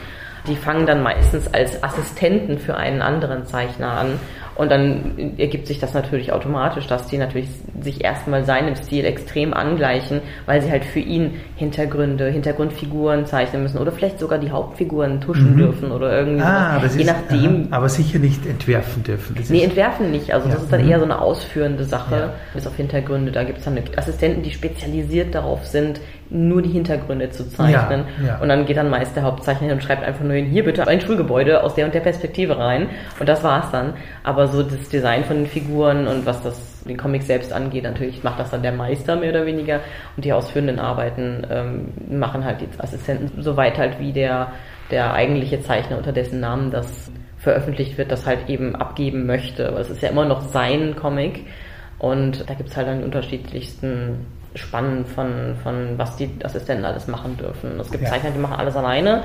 die 0.49 0.57
fangen 0.57 0.87
dann 0.87 1.03
meistens 1.03 1.53
als 1.53 1.83
Assistenten 1.83 2.59
für 2.59 2.77
einen 2.77 3.03
anderen 3.03 3.47
Zeichner 3.47 3.93
an 3.93 4.19
und 4.59 4.73
dann 4.73 5.35
ergibt 5.39 5.69
sich 5.69 5.79
das 5.79 5.95
natürlich 5.95 6.33
automatisch, 6.33 6.89
dass 6.89 7.07
die 7.07 7.17
natürlich 7.17 7.49
sich 7.81 8.03
erstmal 8.03 8.45
seinem 8.45 8.75
Stil 8.75 9.05
extrem 9.05 9.55
angleichen, 9.55 10.21
weil 10.47 10.61
sie 10.61 10.69
halt 10.69 10.85
für 10.85 10.99
ihn 10.99 11.35
Hintergründe, 11.55 12.29
Hintergrundfiguren 12.29 13.25
zeichnen 13.25 13.63
müssen 13.63 13.79
oder 13.79 13.93
vielleicht 13.93 14.19
sogar 14.19 14.41
die 14.41 14.51
Hauptfiguren 14.51 15.21
tuschen 15.21 15.53
mhm. 15.53 15.59
dürfen 15.59 15.93
oder 15.93 16.11
irgendwie 16.19 16.43
ah, 16.43 16.81
sowas. 16.81 16.97
Je 16.97 17.03
ist, 17.03 17.07
nachdem. 17.07 17.69
Aber 17.71 17.89
sicher 17.89 18.19
nicht 18.19 18.45
entwerfen 18.47 19.05
dürfen. 19.05 19.37
Das 19.39 19.49
nee, 19.49 19.63
entwerfen 19.63 20.11
nicht. 20.11 20.35
Also 20.35 20.49
ja. 20.49 20.55
das 20.55 20.65
ist 20.65 20.73
dann 20.73 20.83
mhm. 20.83 20.91
eher 20.91 20.99
so 20.99 21.05
eine 21.05 21.21
ausführende 21.21 21.85
Sache, 21.85 22.17
ja. 22.17 22.33
bis 22.53 22.67
auf 22.67 22.75
Hintergründe. 22.75 23.31
Da 23.31 23.45
gibt 23.45 23.59
es 23.59 23.65
dann 23.65 23.79
Assistenten, 23.97 24.43
die 24.43 24.51
spezialisiert 24.51 25.37
darauf 25.37 25.65
sind, 25.67 26.01
nur 26.31 26.63
die 26.63 26.71
Hintergründe 26.71 27.31
zu 27.31 27.49
zeichnen. 27.49 28.05
Ja, 28.21 28.27
ja. 28.27 28.39
Und 28.39 28.49
dann 28.49 28.67
geht 28.67 28.77
dann 28.77 28.91
meist 28.91 29.17
der 29.17 29.23
Hauptzeichner 29.23 29.69
hin 29.69 29.77
und 29.77 29.83
schreibt 29.83 30.05
einfach 30.05 30.25
nur 30.25 30.35
hin, 30.35 30.47
hier 30.47 30.65
bitte 30.65 30.87
ein 30.87 31.01
Schulgebäude 31.01 31.63
aus 31.63 31.75
der 31.75 31.87
und 31.87 31.95
der 31.95 32.01
Perspektive 32.01 32.59
rein. 32.59 32.89
Und 33.19 33.29
das 33.29 33.43
war's 33.43 33.71
dann. 33.71 33.95
Aber 34.25 34.49
so 34.49 34.63
das 34.63 34.89
Design 34.89 35.25
von 35.25 35.37
den 35.37 35.47
Figuren 35.47 36.07
und 36.07 36.27
was 36.27 36.43
das 36.43 36.83
den 36.85 36.97
Comic 36.97 37.23
selbst 37.23 37.53
angeht, 37.53 37.85
natürlich 37.85 38.23
macht 38.25 38.41
das 38.41 38.51
dann 38.51 38.63
der 38.63 38.73
Meister 38.73 39.17
mehr 39.17 39.31
oder 39.31 39.47
weniger. 39.47 39.81
Und 40.17 40.25
die 40.25 40.33
ausführenden 40.33 40.79
Arbeiten 40.79 41.47
ähm, 41.51 42.19
machen 42.19 42.45
halt 42.45 42.61
die 42.61 42.69
Assistenten 42.79 43.43
soweit 43.43 43.79
halt 43.79 43.99
wie 43.99 44.13
der, 44.13 44.53
der 44.91 45.15
eigentliche 45.15 45.61
Zeichner, 45.61 45.99
unter 45.99 46.13
dessen 46.13 46.41
Namen 46.41 46.71
das 46.71 47.11
veröffentlicht 47.39 47.99
wird, 47.99 48.11
das 48.11 48.27
halt 48.27 48.49
eben 48.49 48.75
abgeben 48.77 49.27
möchte. 49.27 49.69
Aber 49.69 49.81
es 49.81 49.91
ist 49.91 50.03
ja 50.03 50.11
immer 50.11 50.25
noch 50.25 50.41
sein 50.41 50.97
Comic. 50.97 51.47
Und 51.99 52.49
da 52.49 52.55
gibt's 52.55 52.77
halt 52.77 52.87
dann 52.87 52.99
die 52.99 53.05
unterschiedlichsten 53.05 54.27
Spannen 54.55 55.07
von, 55.07 55.57
von 55.63 55.95
was 55.97 56.17
die 56.17 56.31
Assistenten 56.43 56.85
alles 56.85 57.07
machen 57.07 57.37
dürfen. 57.37 57.79
Es 57.81 57.91
gibt 57.91 58.05
ja. 58.05 58.11
Zeichner, 58.11 58.31
die 58.31 58.39
machen 58.39 58.57
alles 58.57 58.77
alleine. 58.77 59.23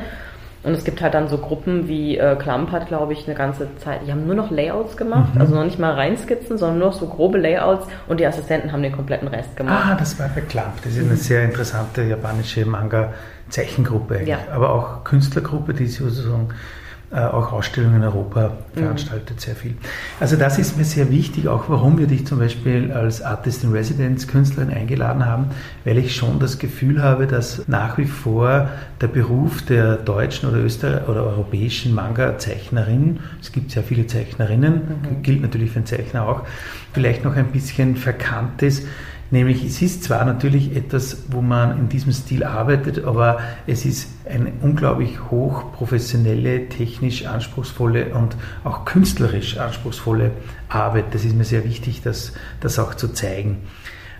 Und 0.63 0.71
es 0.71 0.85
gibt 0.85 1.01
halt 1.01 1.13
dann 1.13 1.27
so 1.27 1.37
Gruppen 1.37 1.89
wie 1.89 2.17
äh, 2.17 2.37
Klamp 2.37 2.71
hat, 2.71 2.87
glaube 2.87 3.11
ich, 3.11 3.27
eine 3.27 3.35
ganze 3.35 3.67
Zeit, 3.77 3.99
die 4.07 4.12
haben 4.12 4.25
nur 4.25 4.36
noch 4.36 4.50
Layouts 4.50 4.95
gemacht, 4.95 5.36
mhm. 5.36 5.41
also 5.41 5.55
noch 5.55 5.65
nicht 5.65 5.77
mal 5.77 5.93
Reinskizzen, 5.93 6.57
sondern 6.57 6.79
nur 6.79 6.93
so 6.93 7.05
grobe 7.07 7.38
Layouts 7.38 7.86
und 8.07 8.21
die 8.21 8.25
Assistenten 8.25 8.71
haben 8.71 8.81
den 8.81 8.93
kompletten 8.93 9.27
Rest 9.27 9.57
gemacht. 9.57 9.83
Ah, 9.86 9.95
das 9.95 10.17
war 10.19 10.29
bei 10.33 10.39
Klamp. 10.39 10.81
Das 10.81 10.95
ist 10.95 11.05
eine 11.05 11.17
sehr 11.17 11.43
interessante 11.43 12.03
japanische 12.03 12.65
Manga-Zeichengruppe 12.65 14.15
eigentlich, 14.15 14.29
ja. 14.29 14.38
aber 14.53 14.69
auch 14.69 15.03
Künstlergruppe, 15.03 15.74
die 15.74 15.88
sozusagen 15.88 16.48
auch 17.13 17.51
Ausstellungen 17.53 17.98
in 17.98 18.03
Europa 18.03 18.51
veranstaltet, 18.74 19.38
mhm. 19.38 19.39
sehr 19.39 19.55
viel. 19.55 19.75
Also 20.20 20.36
das 20.36 20.58
ist 20.58 20.77
mir 20.77 20.84
sehr 20.84 21.12
wichtig, 21.12 21.48
auch 21.48 21.65
warum 21.70 21.98
wir 21.98 22.08
dich 22.08 22.25
zum 22.25 22.39
Beispiel 22.39 22.91
als 22.91 23.22
Artist 23.22 23.63
in 23.63 23.72
Residence, 23.72 24.27
Künstlerin 24.27 24.72
eingeladen 24.72 25.25
haben, 25.25 25.48
weil 25.86 25.98
ich 25.98 26.15
schon 26.15 26.39
das 26.39 26.58
Gefühl 26.58 27.01
habe, 27.01 27.27
dass 27.27 27.67
nach 27.67 27.98
wie 27.98 28.05
vor 28.05 28.70
der 29.01 29.08
Beruf 29.08 29.62
der 29.62 29.98
deutschen 29.98 30.50
oder 30.50 30.60
österreich 30.60 31.08
oder 31.08 31.24
europäischen 31.24 31.93
Manga-Zeichnerin, 31.93 33.20
es 33.41 33.51
gibt 33.51 33.72
sehr 33.72 33.84
viele 33.84 34.08
Zeichnerinnen, 34.08 34.74
mhm. 34.74 35.22
gilt 35.24 35.41
natürlich 35.41 35.72
für 35.72 35.79
den 35.79 35.86
Zeichner 35.86 36.27
auch, 36.27 36.41
vielleicht 36.93 37.24
noch 37.24 37.36
ein 37.36 37.48
bisschen 37.48 37.96
verkannt 37.96 38.62
ist 38.62 38.86
Nämlich 39.33 39.65
es 39.65 39.81
ist 39.81 40.03
zwar 40.03 40.25
natürlich 40.25 40.75
etwas, 40.75 41.23
wo 41.31 41.41
man 41.41 41.75
in 41.79 41.89
diesem 41.89 42.13
Stil 42.13 42.43
arbeitet, 42.43 43.03
aber 43.03 43.39
es 43.65 43.83
ist 43.83 44.07
eine 44.29 44.51
unglaublich 44.61 45.31
hochprofessionelle, 45.31 46.69
technisch 46.69 47.25
anspruchsvolle 47.25 48.13
und 48.13 48.35
auch 48.63 48.85
künstlerisch 48.85 49.57
anspruchsvolle 49.57 50.29
Arbeit. 50.69 51.15
Das 51.15 51.25
ist 51.25 51.35
mir 51.35 51.45
sehr 51.45 51.63
wichtig, 51.63 52.03
das, 52.03 52.33
das 52.59 52.77
auch 52.77 52.93
zu 52.93 53.07
zeigen. 53.07 53.57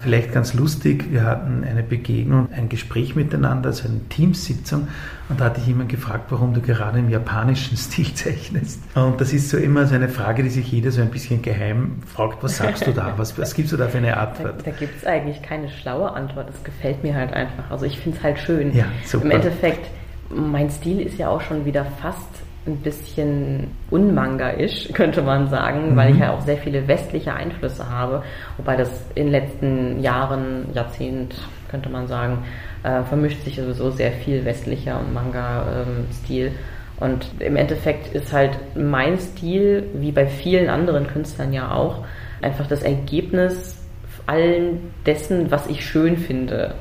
Vielleicht 0.04 0.34
ganz 0.34 0.54
lustig, 0.54 1.12
wir 1.12 1.24
hatten 1.24 1.64
eine 1.64 1.82
Begegnung, 1.82 2.50
ein 2.52 2.68
Gespräch 2.68 3.16
miteinander, 3.16 3.70
also 3.70 3.88
eine 3.88 4.02
Teamsitzung 4.10 4.90
und 5.30 5.40
da 5.40 5.46
hatte 5.46 5.62
ich 5.62 5.68
jemanden 5.68 5.88
gefragt, 5.88 6.26
warum 6.30 6.54
du 6.54 6.60
gerade 6.60 7.00
im 7.00 7.10
japanischen 7.10 7.78
Stil 7.84 8.14
zeichnest. 8.14 8.82
Und 8.96 9.22
das 9.22 9.32
ist 9.32 9.50
so 9.50 9.58
immer 9.58 9.88
so 9.88 9.96
eine 9.96 10.10
Frage, 10.10 10.44
die 10.44 10.50
sich 10.50 10.70
jeder 10.70 10.92
so 10.92 11.02
ein 11.02 11.10
bisschen 11.10 11.42
geheim 11.42 12.04
fragt, 12.06 12.44
was 12.44 12.58
sagst 12.58 12.86
du 12.86 12.92
da? 12.92 13.14
Was, 13.16 13.38
was 13.38 13.56
gibst 13.56 13.72
du 13.72 13.78
da 13.78 13.88
für 13.88 14.00
eine 14.00 14.18
Antwort? 14.18 14.60
Da, 14.60 14.72
da 14.72 14.78
gibt 14.78 14.98
es 14.98 15.06
eigentlich 15.06 15.42
keine 15.42 15.70
schlaue 15.70 16.12
Antwort, 16.12 16.50
das 16.50 16.62
gefällt 16.66 17.02
mir 17.02 17.16
halt 17.16 17.32
einfach. 17.32 17.72
Also 17.72 17.86
ich 17.86 17.98
finde 17.98 18.18
es 18.18 18.24
halt 18.24 18.40
schön. 18.40 18.76
Ja, 18.76 18.86
super. 19.06 19.24
Im 19.24 19.32
Endeffekt, 19.32 19.88
mein 20.30 20.70
Stil 20.70 21.00
ist 21.00 21.18
ja 21.18 21.30
auch 21.30 21.42
schon 21.42 21.64
wieder 21.64 21.86
fast 22.02 22.43
ein 22.66 22.78
bisschen 22.78 23.72
unmangaisch, 23.90 24.90
könnte 24.94 25.22
man 25.22 25.50
sagen, 25.50 25.92
mhm. 25.92 25.96
weil 25.96 26.14
ich 26.14 26.20
ja 26.20 26.34
auch 26.34 26.42
sehr 26.42 26.58
viele 26.58 26.88
westliche 26.88 27.34
Einflüsse 27.34 27.90
habe, 27.90 28.24
wobei 28.58 28.76
das 28.76 28.90
in 29.16 29.26
den 29.26 29.32
letzten 29.32 30.02
Jahren, 30.02 30.68
Jahrzehnt, 30.74 31.36
könnte 31.70 31.90
man 31.90 32.08
sagen, 32.08 32.40
äh, 32.84 33.04
vermischt 33.04 33.44
sich 33.44 33.56
sowieso 33.56 33.90
sehr 33.90 34.12
viel 34.12 34.46
westlicher 34.46 35.00
und 35.00 35.14
Manga-Stil. 35.14 36.48
Ähm, 36.48 36.54
und 37.00 37.28
im 37.40 37.56
Endeffekt 37.56 38.14
ist 38.14 38.32
halt 38.32 38.58
mein 38.76 39.18
Stil, 39.18 39.90
wie 39.96 40.12
bei 40.12 40.28
vielen 40.28 40.70
anderen 40.70 41.08
Künstlern 41.08 41.52
ja 41.52 41.72
auch, 41.72 42.06
einfach 42.42 42.68
das 42.68 42.84
Ergebnis 42.84 43.84
allen 44.26 44.94
dessen, 45.06 45.52
was 45.52 45.68
ich 45.68 45.86
schön 45.86 46.18
finde. 46.18 46.76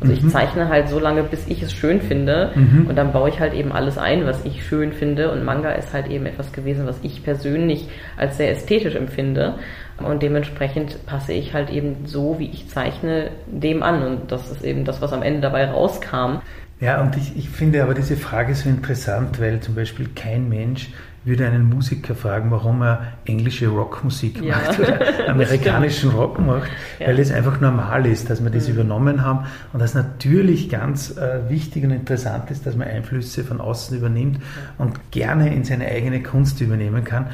Also 0.00 0.12
mhm. 0.12 0.18
ich 0.18 0.32
zeichne 0.32 0.68
halt 0.68 0.88
so 0.88 0.98
lange, 0.98 1.22
bis 1.22 1.46
ich 1.48 1.62
es 1.62 1.72
schön 1.72 2.00
finde 2.00 2.50
mhm. 2.54 2.86
und 2.88 2.96
dann 2.96 3.12
baue 3.12 3.28
ich 3.28 3.40
halt 3.40 3.54
eben 3.54 3.72
alles 3.72 3.98
ein, 3.98 4.26
was 4.26 4.44
ich 4.44 4.66
schön 4.66 4.92
finde 4.92 5.30
und 5.30 5.44
Manga 5.44 5.70
ist 5.70 5.92
halt 5.92 6.08
eben 6.08 6.26
etwas 6.26 6.52
gewesen, 6.52 6.86
was 6.86 6.98
ich 7.02 7.24
persönlich 7.24 7.88
als 8.16 8.36
sehr 8.36 8.50
ästhetisch 8.50 8.94
empfinde 8.94 9.54
und 9.98 10.22
dementsprechend 10.22 11.06
passe 11.06 11.32
ich 11.32 11.54
halt 11.54 11.70
eben 11.70 12.04
so, 12.04 12.38
wie 12.38 12.50
ich 12.50 12.68
zeichne, 12.68 13.30
dem 13.46 13.82
an 13.82 14.02
und 14.02 14.32
das 14.32 14.50
ist 14.50 14.62
eben 14.62 14.84
das, 14.84 15.00
was 15.00 15.12
am 15.12 15.22
Ende 15.22 15.40
dabei 15.40 15.70
rauskam. 15.70 16.40
Ja, 16.80 17.00
und 17.00 17.16
ich, 17.16 17.36
ich 17.36 17.48
finde 17.48 17.82
aber 17.82 17.94
diese 17.94 18.16
Frage 18.16 18.54
so 18.54 18.68
interessant, 18.68 19.40
weil 19.40 19.60
zum 19.60 19.74
Beispiel 19.74 20.08
kein 20.14 20.48
Mensch 20.48 20.90
würde 21.26 21.46
einen 21.46 21.68
Musiker 21.68 22.14
fragen, 22.14 22.50
warum 22.50 22.82
er 22.82 23.14
englische 23.24 23.68
Rockmusik 23.68 24.40
ja. 24.40 24.56
macht 24.56 24.78
oder 24.80 25.28
amerikanischen 25.28 26.10
Rock 26.10 26.38
macht, 26.38 26.70
ja. 26.98 27.08
weil 27.08 27.18
es 27.18 27.32
einfach 27.32 27.60
normal 27.60 28.06
ist, 28.06 28.30
dass 28.30 28.42
wir 28.42 28.50
das 28.50 28.68
mhm. 28.68 28.74
übernommen 28.74 29.24
haben 29.24 29.46
und 29.72 29.80
das 29.80 29.94
natürlich 29.94 30.68
ganz 30.68 31.16
äh, 31.16 31.40
wichtig 31.48 31.84
und 31.84 31.90
interessant 31.90 32.50
ist, 32.50 32.64
dass 32.64 32.76
man 32.76 32.88
Einflüsse 32.88 33.44
von 33.44 33.60
außen 33.60 33.98
übernimmt 33.98 34.38
ja. 34.38 34.84
und 34.84 35.10
gerne 35.10 35.52
in 35.52 35.64
seine 35.64 35.86
eigene 35.86 36.22
Kunst 36.22 36.60
übernehmen 36.60 37.04
kann. 37.04 37.26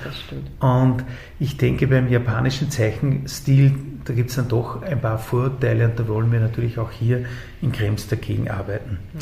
Und 0.61 1.05
ich 1.39 1.57
denke, 1.59 1.87
beim 1.87 2.09
japanischen 2.09 2.71
Zeichenstil, 2.71 3.75
da 4.05 4.15
gibt 4.15 4.31
es 4.31 4.37
dann 4.37 4.49
doch 4.49 4.83
ein 4.83 5.01
paar 5.01 5.19
Vorurteile 5.19 5.85
und 5.85 5.99
da 5.99 6.09
wollen 6.09 6.33
wir 6.33 6.41
natürlich 6.41 6.79
auch 6.79 6.91
hier 6.91 7.25
in 7.61 7.73
Krems 7.73 8.09
dagegen 8.09 8.51
arbeiten. 8.51 8.99
Mhm. 9.13 9.19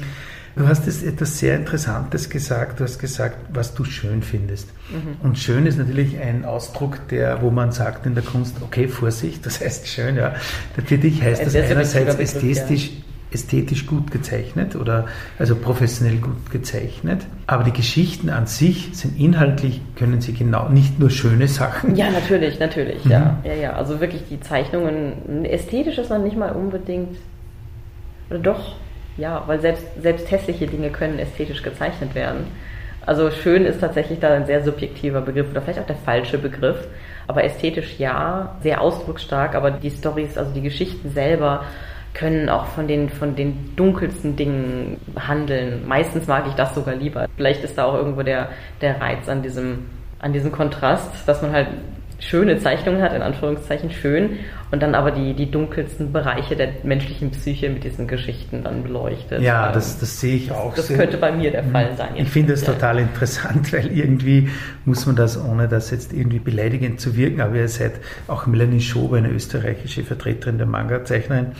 Du 0.56 0.66
hast 0.66 0.86
jetzt 0.86 1.04
etwas 1.04 1.38
sehr 1.38 1.56
Interessantes 1.56 2.28
gesagt. 2.28 2.80
Du 2.80 2.84
hast 2.84 2.98
gesagt, 2.98 3.36
was 3.52 3.74
du 3.74 3.84
schön 3.84 4.22
findest. 4.22 4.68
Mhm. 4.90 5.24
Und 5.24 5.38
schön 5.38 5.66
ist 5.66 5.78
natürlich 5.78 6.18
ein 6.18 6.44
Ausdruck, 6.44 7.08
der, 7.08 7.40
wo 7.42 7.50
man 7.50 7.72
sagt 7.72 8.06
in 8.06 8.14
der 8.14 8.24
Kunst, 8.24 8.56
okay, 8.60 8.88
Vorsicht, 8.88 9.46
das 9.46 9.60
heißt 9.60 9.86
schön, 9.86 10.16
ja. 10.16 10.34
Für 10.74 10.98
dich 10.98 11.22
heißt 11.22 11.46
das 11.46 11.54
einerseits 11.54 12.16
ästhetisch, 12.16 12.90
ästhetisch 13.30 13.86
gut 13.86 14.10
gezeichnet 14.10 14.74
oder 14.74 15.06
also 15.38 15.54
professionell 15.54 16.16
gut 16.16 16.50
gezeichnet. 16.50 17.26
Aber 17.46 17.62
die 17.62 17.72
Geschichten 17.72 18.28
an 18.28 18.46
sich 18.46 18.90
sind 18.92 19.18
inhaltlich, 19.20 19.80
können 19.94 20.20
sie 20.20 20.32
genau 20.32 20.68
nicht 20.68 20.98
nur 20.98 21.10
schöne 21.10 21.46
Sachen. 21.46 21.94
Ja, 21.94 22.10
natürlich, 22.10 22.58
natürlich, 22.58 23.04
mhm. 23.04 23.10
ja. 23.12 23.40
ja. 23.44 23.54
Ja, 23.54 23.72
Also 23.74 24.00
wirklich 24.00 24.24
die 24.28 24.40
Zeichnungen, 24.40 25.44
ästhetisch 25.44 25.98
ist 25.98 26.10
man 26.10 26.24
nicht 26.24 26.36
mal 26.36 26.50
unbedingt, 26.50 27.16
oder 28.28 28.40
doch, 28.40 28.74
ja, 29.20 29.44
weil 29.46 29.60
selbst, 29.60 29.86
selbst 30.00 30.30
hässliche 30.30 30.66
Dinge 30.66 30.90
können 30.90 31.18
ästhetisch 31.18 31.62
gezeichnet 31.62 32.14
werden. 32.14 32.46
Also 33.04 33.30
schön 33.30 33.64
ist 33.64 33.80
tatsächlich 33.80 34.18
da 34.20 34.34
ein 34.34 34.46
sehr 34.46 34.62
subjektiver 34.62 35.20
Begriff 35.20 35.50
oder 35.50 35.62
vielleicht 35.62 35.80
auch 35.80 35.86
der 35.86 35.96
falsche 35.96 36.38
Begriff. 36.38 36.88
Aber 37.26 37.44
ästhetisch 37.44 37.98
ja, 37.98 38.56
sehr 38.62 38.80
ausdrucksstark, 38.80 39.54
aber 39.54 39.70
die 39.70 39.90
Stories, 39.90 40.36
also 40.36 40.52
die 40.52 40.62
Geschichten 40.62 41.10
selber 41.10 41.64
können 42.12 42.48
auch 42.48 42.66
von 42.66 42.88
den, 42.88 43.08
von 43.08 43.36
den 43.36 43.76
dunkelsten 43.76 44.36
Dingen 44.36 45.00
handeln. 45.16 45.86
Meistens 45.86 46.26
mag 46.26 46.46
ich 46.48 46.54
das 46.54 46.74
sogar 46.74 46.94
lieber. 46.94 47.26
Vielleicht 47.36 47.62
ist 47.62 47.78
da 47.78 47.84
auch 47.84 47.94
irgendwo 47.94 48.22
der, 48.22 48.48
der 48.80 49.00
Reiz 49.00 49.28
an 49.28 49.42
diesem, 49.42 49.86
an 50.18 50.32
diesem 50.32 50.50
Kontrast, 50.50 51.10
dass 51.26 51.40
man 51.40 51.52
halt 51.52 51.68
schöne 52.20 52.58
Zeichnungen 52.58 53.02
hat, 53.02 53.12
in 53.14 53.22
Anführungszeichen 53.22 53.90
schön, 53.90 54.38
und 54.70 54.82
dann 54.82 54.94
aber 54.94 55.10
die, 55.10 55.34
die 55.34 55.50
dunkelsten 55.50 56.12
Bereiche 56.12 56.54
der 56.54 56.68
menschlichen 56.84 57.30
Psyche 57.32 57.70
mit 57.70 57.82
diesen 57.82 58.06
Geschichten 58.06 58.62
dann 58.62 58.84
beleuchtet. 58.84 59.42
Ja, 59.42 59.72
das, 59.72 59.98
das 59.98 60.20
sehe 60.20 60.36
ich 60.36 60.52
auch. 60.52 60.74
Das 60.74 60.86
sehr. 60.86 60.96
könnte 60.96 61.16
bei 61.16 61.32
mir 61.32 61.50
der 61.50 61.64
Fall 61.64 61.96
sein. 61.96 62.10
Ich 62.14 62.28
finde 62.28 62.52
das 62.52 62.62
total 62.62 63.00
interessant, 63.00 63.72
weil 63.72 63.90
irgendwie 63.90 64.48
muss 64.84 65.06
man 65.06 65.16
das, 65.16 65.42
ohne 65.42 65.66
das 65.66 65.90
jetzt 65.90 66.12
irgendwie 66.12 66.38
beleidigend 66.38 67.00
zu 67.00 67.16
wirken, 67.16 67.40
aber 67.40 67.56
ihr 67.56 67.68
seid 67.68 67.94
auch 68.28 68.46
Melanie 68.46 68.80
Schober, 68.80 69.16
eine 69.16 69.30
österreichische 69.30 70.04
Vertreterin 70.04 70.58
der 70.58 70.66
Manga-Zeichnerin, 70.68 71.52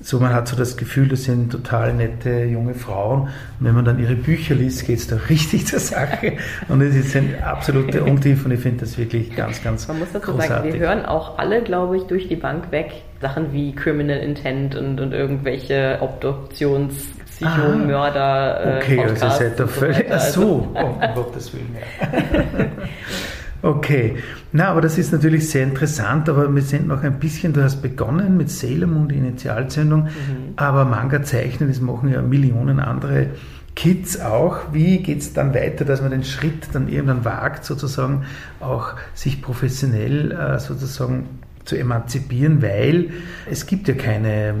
so 0.00 0.20
man 0.20 0.34
hat 0.34 0.46
so 0.48 0.56
das 0.56 0.76
Gefühl, 0.76 1.08
das 1.08 1.24
sind 1.24 1.50
total 1.50 1.94
nette 1.94 2.44
junge 2.44 2.74
Frauen. 2.74 3.22
Und 3.22 3.30
wenn 3.60 3.74
man 3.74 3.84
dann 3.84 3.98
ihre 3.98 4.14
Bücher 4.14 4.54
liest, 4.54 4.86
geht 4.86 4.98
es 4.98 5.06
da 5.06 5.16
richtig 5.30 5.66
zur 5.66 5.80
Sache. 5.80 6.34
Und 6.68 6.82
es 6.82 6.94
ist 6.94 7.16
ein 7.16 7.42
absoluter 7.42 8.04
Umtief 8.04 8.44
und 8.44 8.52
ich 8.52 8.60
finde 8.60 8.80
das 8.80 8.98
wirklich 8.98 9.34
ganz, 9.34 9.62
ganz 9.62 9.88
Man 9.88 9.98
muss 9.98 10.08
dazu 10.12 10.32
großartig. 10.32 10.48
sagen, 10.48 10.72
wir 10.72 10.80
hören 10.80 11.06
auch 11.06 11.38
alle, 11.38 11.62
glaube 11.62 11.96
ich, 11.96 12.04
durch 12.04 12.28
die 12.28 12.36
Bank 12.36 12.70
weg 12.70 13.02
Sachen 13.20 13.52
wie 13.52 13.74
Criminal 13.74 14.18
Intent 14.18 14.76
und, 14.76 15.00
und 15.00 15.12
irgendwelche 15.12 15.98
Obduktions 16.00 16.94
Psychomörder. 17.30 18.20
Ah, 18.20 18.76
okay, 18.78 18.96
äh, 18.96 19.02
also 19.02 19.28
seid 19.28 19.60
ihr 19.60 19.68
völlig. 19.68 20.06
Ach 20.10 20.20
so, 20.20 20.70
also. 20.74 20.88
um 20.88 21.14
Gottes 21.14 21.52
Willen. 21.52 21.76
Okay, 23.62 24.16
na, 24.52 24.68
aber 24.68 24.80
das 24.80 24.98
ist 24.98 25.12
natürlich 25.12 25.48
sehr 25.48 25.64
interessant, 25.64 26.28
aber 26.28 26.54
wir 26.54 26.62
sind 26.62 26.86
noch 26.86 27.02
ein 27.02 27.18
bisschen, 27.18 27.52
du 27.52 27.62
hast 27.62 27.82
begonnen 27.82 28.36
mit 28.36 28.50
Salem 28.50 28.96
und 28.96 29.08
die 29.08 29.16
Initialzündung, 29.16 30.04
mhm. 30.04 30.08
aber 30.56 30.84
Manga 30.84 31.22
zeichnen, 31.22 31.68
das 31.68 31.80
machen 31.80 32.10
ja 32.10 32.22
Millionen 32.22 32.80
andere 32.80 33.28
Kids 33.74 34.20
auch. 34.20 34.58
Wie 34.72 34.98
geht 34.98 35.20
es 35.20 35.32
dann 35.32 35.54
weiter, 35.54 35.84
dass 35.84 36.00
man 36.00 36.10
den 36.10 36.24
Schritt 36.24 36.68
dann 36.72 36.88
irgendwann 36.88 37.24
wagt, 37.24 37.64
sozusagen 37.64 38.24
auch 38.60 38.94
sich 39.14 39.42
professionell 39.42 40.32
äh, 40.32 40.58
sozusagen 40.58 41.28
zu 41.64 41.76
emanzipieren, 41.76 42.62
weil 42.62 43.10
es 43.50 43.66
gibt 43.66 43.88
ja 43.88 43.94
keine 43.94 44.54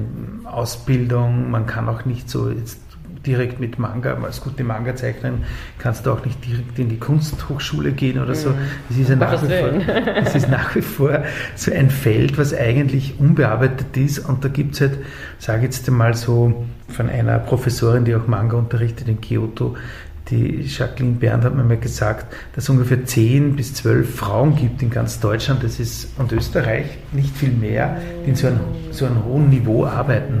Ausbildung, 0.44 1.50
man 1.50 1.66
kann 1.66 1.88
auch 1.88 2.04
nicht 2.04 2.28
so 2.28 2.50
jetzt 2.50 2.80
direkt 3.26 3.60
mit 3.60 3.78
Manga, 3.78 4.14
als 4.22 4.40
gute 4.40 4.64
Manga-Zeichnerin 4.64 5.44
kannst 5.78 6.06
du 6.06 6.12
auch 6.12 6.24
nicht 6.24 6.44
direkt 6.44 6.78
in 6.78 6.88
die 6.88 6.98
Kunsthochschule 6.98 7.92
gehen 7.92 8.18
oder 8.22 8.34
so. 8.34 8.50
Mhm. 8.50 8.54
Es 8.90 8.98
ist, 8.98 9.10
ja 9.10 9.16
nach 9.16 9.42
wie 9.42 9.48
vor, 9.48 9.72
es 10.24 10.34
ist 10.34 10.50
nach 10.50 10.74
wie 10.74 10.82
vor 10.82 11.24
so 11.54 11.72
ein 11.72 11.90
Feld, 11.90 12.38
was 12.38 12.54
eigentlich 12.54 13.18
unbearbeitet 13.18 13.96
ist 13.96 14.20
und 14.20 14.44
da 14.44 14.48
gibt 14.48 14.74
es 14.74 14.80
halt, 14.80 14.98
sage 15.38 15.64
jetzt 15.64 15.88
einmal 15.88 16.14
so, 16.14 16.66
von 16.88 17.08
einer 17.08 17.38
Professorin, 17.40 18.04
die 18.04 18.14
auch 18.14 18.28
Manga 18.28 18.56
unterrichtet 18.56 19.08
in 19.08 19.20
Kyoto, 19.20 19.76
die 20.30 20.62
Jacqueline 20.62 21.16
Bernd 21.16 21.44
hat 21.44 21.54
mir 21.54 21.62
mal 21.62 21.76
gesagt, 21.76 22.26
dass 22.54 22.64
es 22.64 22.70
ungefähr 22.70 23.04
10 23.04 23.54
bis 23.54 23.74
12 23.74 24.12
Frauen 24.12 24.56
gibt 24.56 24.82
in 24.82 24.90
ganz 24.90 25.20
Deutschland 25.20 25.62
das 25.62 25.78
ist, 25.78 26.18
und 26.18 26.32
Österreich, 26.32 26.86
nicht 27.12 27.36
viel 27.36 27.52
mehr, 27.52 27.96
die 28.24 28.30
in 28.30 28.36
so 28.36 28.48
einem, 28.48 28.60
so 28.90 29.06
einem 29.06 29.24
hohen 29.24 29.50
Niveau 29.50 29.84
arbeiten. 29.84 30.40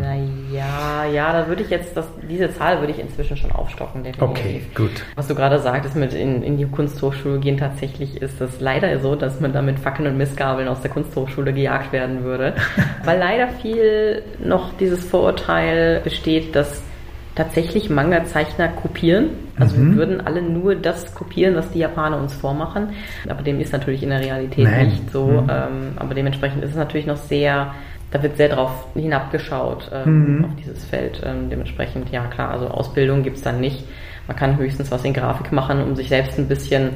Ja, 0.66 1.04
ja, 1.04 1.32
da 1.32 1.48
würde 1.48 1.62
ich 1.62 1.70
jetzt, 1.70 1.96
das, 1.96 2.06
diese 2.28 2.50
Zahl 2.50 2.80
würde 2.80 2.92
ich 2.92 2.98
inzwischen 2.98 3.36
schon 3.36 3.52
aufstocken, 3.52 4.02
definitiv. 4.02 4.30
Okay, 4.30 4.62
gut. 4.74 5.04
Was 5.14 5.28
du 5.28 5.34
gerade 5.34 5.58
sagtest, 5.58 5.96
mit 5.96 6.12
in, 6.12 6.42
in 6.42 6.56
die 6.56 6.66
Kunsthochschule 6.66 7.38
gehen, 7.38 7.56
tatsächlich 7.56 8.20
ist 8.20 8.40
es 8.40 8.60
leider 8.60 8.98
so, 9.00 9.14
dass 9.14 9.40
man 9.40 9.52
da 9.52 9.62
mit 9.62 9.78
Fackeln 9.78 10.08
und 10.08 10.16
Missgabeln 10.16 10.68
aus 10.68 10.80
der 10.80 10.90
Kunsthochschule 10.90 11.52
gejagt 11.52 11.92
werden 11.92 12.24
würde. 12.24 12.54
weil 13.04 13.18
leider 13.18 13.48
viel 13.48 14.22
noch 14.42 14.72
dieses 14.78 15.04
Vorurteil 15.04 16.00
besteht, 16.02 16.54
dass 16.56 16.82
tatsächlich 17.36 17.90
Manga-Zeichner 17.90 18.68
kopieren. 18.68 19.30
Also 19.58 19.76
mhm. 19.76 19.90
wir 19.90 19.96
würden 19.96 20.26
alle 20.26 20.42
nur 20.42 20.74
das 20.74 21.14
kopieren, 21.14 21.54
was 21.54 21.70
die 21.70 21.78
Japaner 21.78 22.18
uns 22.18 22.34
vormachen. 22.34 22.94
Aber 23.28 23.42
dem 23.42 23.60
ist 23.60 23.72
natürlich 23.72 24.02
in 24.02 24.08
der 24.08 24.20
Realität 24.20 24.64
Nein. 24.64 24.86
nicht 24.86 25.10
so. 25.10 25.26
Mhm. 25.26 25.50
Ähm, 25.50 25.92
aber 25.96 26.14
dementsprechend 26.14 26.64
ist 26.64 26.70
es 26.70 26.76
natürlich 26.76 27.06
noch 27.06 27.18
sehr, 27.18 27.74
da 28.10 28.22
wird 28.22 28.36
sehr 28.36 28.48
drauf 28.48 28.86
hinabgeschaut 28.94 29.90
ähm, 29.92 30.38
mhm. 30.38 30.44
auf 30.44 30.50
dieses 30.56 30.84
Feld. 30.84 31.20
Ähm, 31.24 31.50
dementsprechend, 31.50 32.10
ja 32.10 32.26
klar, 32.26 32.50
also 32.50 32.68
Ausbildung 32.68 33.22
gibt's 33.22 33.42
dann 33.42 33.60
nicht. 33.60 33.84
Man 34.26 34.36
kann 34.36 34.56
höchstens 34.56 34.90
was 34.90 35.04
in 35.04 35.12
Grafik 35.12 35.52
machen, 35.52 35.82
um 35.82 35.96
sich 35.96 36.08
selbst 36.08 36.38
ein 36.38 36.48
bisschen 36.48 36.90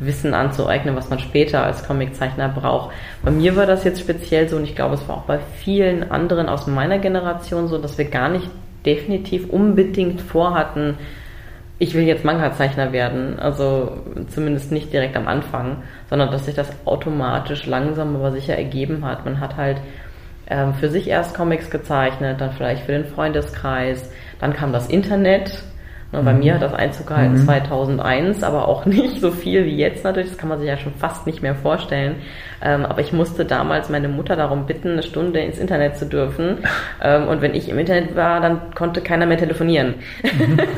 Wissen 0.00 0.34
anzueignen, 0.34 0.96
was 0.96 1.08
man 1.08 1.18
später 1.18 1.64
als 1.64 1.86
Comiczeichner 1.86 2.48
braucht. 2.48 2.94
Bei 3.22 3.30
mir 3.30 3.56
war 3.56 3.66
das 3.66 3.84
jetzt 3.84 4.00
speziell 4.00 4.48
so 4.48 4.56
und 4.56 4.64
ich 4.64 4.74
glaube, 4.74 4.94
es 4.94 5.08
war 5.08 5.18
auch 5.18 5.24
bei 5.24 5.38
vielen 5.38 6.10
anderen 6.10 6.48
aus 6.48 6.66
meiner 6.66 6.98
Generation 6.98 7.68
so, 7.68 7.78
dass 7.78 7.96
wir 7.96 8.06
gar 8.06 8.28
nicht 8.28 8.50
definitiv 8.84 9.48
unbedingt 9.48 10.20
vorhatten, 10.20 10.98
ich 11.78 11.94
will 11.94 12.04
jetzt 12.04 12.24
Manga-Zeichner 12.24 12.92
werden, 12.92 13.38
also 13.38 13.98
zumindest 14.28 14.70
nicht 14.70 14.92
direkt 14.92 15.16
am 15.16 15.26
Anfang, 15.26 15.78
sondern 16.08 16.30
dass 16.30 16.46
sich 16.46 16.54
das 16.54 16.70
automatisch 16.84 17.66
langsam 17.66 18.14
aber 18.14 18.30
sicher 18.30 18.56
ergeben 18.56 19.04
hat. 19.04 19.24
Man 19.24 19.40
hat 19.40 19.56
halt 19.56 19.78
ähm, 20.48 20.74
für 20.74 20.88
sich 20.88 21.08
erst 21.08 21.34
Comics 21.34 21.70
gezeichnet, 21.70 22.40
dann 22.40 22.52
vielleicht 22.52 22.84
für 22.84 22.92
den 22.92 23.04
Freundeskreis, 23.04 24.10
dann 24.40 24.52
kam 24.52 24.72
das 24.72 24.88
Internet. 24.88 25.62
Ne, 26.12 26.22
bei 26.22 26.32
mhm. 26.32 26.40
mir 26.40 26.54
hat 26.54 26.62
das 26.62 26.74
Einzug 26.74 27.08
gehalten 27.08 27.34
mhm. 27.34 27.44
2001, 27.44 28.42
aber 28.42 28.68
auch 28.68 28.86
nicht 28.86 29.20
so 29.20 29.30
viel 29.30 29.64
wie 29.64 29.76
jetzt 29.76 30.04
natürlich. 30.04 30.30
Das 30.30 30.38
kann 30.38 30.48
man 30.48 30.58
sich 30.58 30.68
ja 30.68 30.76
schon 30.76 30.94
fast 30.94 31.26
nicht 31.26 31.42
mehr 31.42 31.54
vorstellen. 31.54 32.16
Ähm, 32.62 32.84
aber 32.84 33.00
ich 33.00 33.12
musste 33.12 33.44
damals 33.44 33.88
meine 33.88 34.08
Mutter 34.08 34.36
darum 34.36 34.66
bitten, 34.66 34.92
eine 34.92 35.02
Stunde 35.02 35.40
ins 35.40 35.58
Internet 35.58 35.96
zu 35.96 36.06
dürfen. 36.06 36.58
Ähm, 37.02 37.28
und 37.28 37.40
wenn 37.40 37.54
ich 37.54 37.68
im 37.68 37.78
Internet 37.78 38.14
war, 38.14 38.40
dann 38.40 38.74
konnte 38.74 39.00
keiner 39.00 39.26
mehr 39.26 39.38
telefonieren. 39.38 39.94
Mhm. 40.22 40.58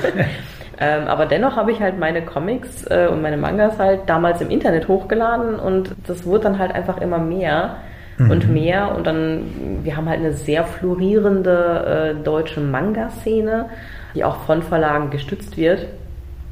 Ähm, 0.78 1.08
aber 1.08 1.24
dennoch 1.24 1.56
habe 1.56 1.72
ich 1.72 1.80
halt 1.80 1.98
meine 1.98 2.22
Comics 2.22 2.84
äh, 2.90 3.08
und 3.10 3.22
meine 3.22 3.38
Mangas 3.38 3.78
halt 3.78 4.00
damals 4.06 4.42
im 4.42 4.50
Internet 4.50 4.88
hochgeladen 4.88 5.58
und 5.58 5.94
das 6.06 6.26
wurde 6.26 6.44
dann 6.44 6.58
halt 6.58 6.72
einfach 6.72 7.00
immer 7.00 7.18
mehr 7.18 7.76
mhm. 8.18 8.30
und 8.30 8.52
mehr. 8.52 8.94
Und 8.94 9.06
dann, 9.06 9.82
wir 9.82 9.96
haben 9.96 10.08
halt 10.08 10.20
eine 10.20 10.32
sehr 10.32 10.64
florierende 10.64 12.14
äh, 12.18 12.22
deutsche 12.22 12.60
Manga-Szene, 12.60 13.70
die 14.14 14.24
auch 14.24 14.36
von 14.44 14.62
Verlagen 14.62 15.10
gestützt 15.10 15.56
wird. 15.56 15.86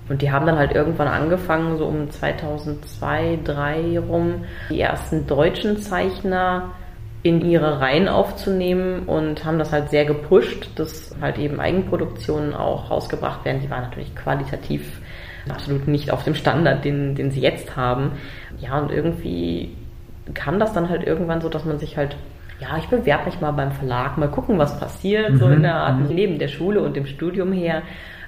Und 0.09 0.21
die 0.21 0.31
haben 0.31 0.45
dann 0.45 0.59
halt 0.59 0.73
irgendwann 0.73 1.09
angefangen, 1.09 1.79
so 1.79 1.87
um 1.87 2.11
2002, 2.11 3.39
2003 3.45 3.99
rum, 4.01 4.45
die 4.69 4.81
ersten 4.81 5.27
deutschen 5.27 5.79
Zeichner 5.79 6.73
in 7.23 7.41
ihre 7.41 7.81
Reihen 7.81 8.07
aufzunehmen 8.07 9.05
und 9.07 9.47
haben 9.47 9.59
das 9.59 9.73
halt 9.73 9.89
sehr 9.89 10.05
gepusht, 10.05 10.69
dass 10.77 11.17
halt 11.23 11.39
eben 11.39 11.59
Eigenproduktionen 11.59 12.53
auch 12.53 12.91
rausgebracht 12.91 13.47
werden. 13.47 13.63
Die 13.63 13.71
waren 13.71 13.85
natürlich 13.85 14.15
qualitativ 14.15 15.01
absolut 15.49 15.89
nicht 15.89 16.11
auf 16.11 16.23
dem 16.25 16.35
Standard, 16.35 16.85
den, 16.85 17.15
den 17.15 17.31
sie 17.31 17.41
jetzt 17.41 17.77
haben. 17.77 18.13
Ja, 18.59 18.79
und 18.79 18.91
irgendwie 18.91 19.75
kam 20.33 20.59
das 20.59 20.73
dann 20.73 20.89
halt 20.89 21.07
irgendwann 21.07 21.41
so, 21.41 21.49
dass 21.49 21.65
man 21.65 21.79
sich 21.79 21.97
halt, 21.97 22.17
ja, 22.61 22.79
ich 22.79 22.89
bewerbe 22.89 23.27
mich 23.27 23.41
mal 23.41 23.51
beim 23.51 23.73
Verlag, 23.73 24.17
mal 24.17 24.29
gucken, 24.29 24.59
was 24.59 24.79
passiert, 24.79 25.33
mhm. 25.33 25.39
so 25.39 25.49
in 25.49 25.63
der 25.63 25.75
Art, 25.75 25.99
mhm. 25.99 26.15
neben 26.15 26.39
der 26.39 26.49
Schule 26.49 26.81
und 26.81 26.97
dem 26.97 27.07
Studium 27.07 27.53
her. 27.53 27.83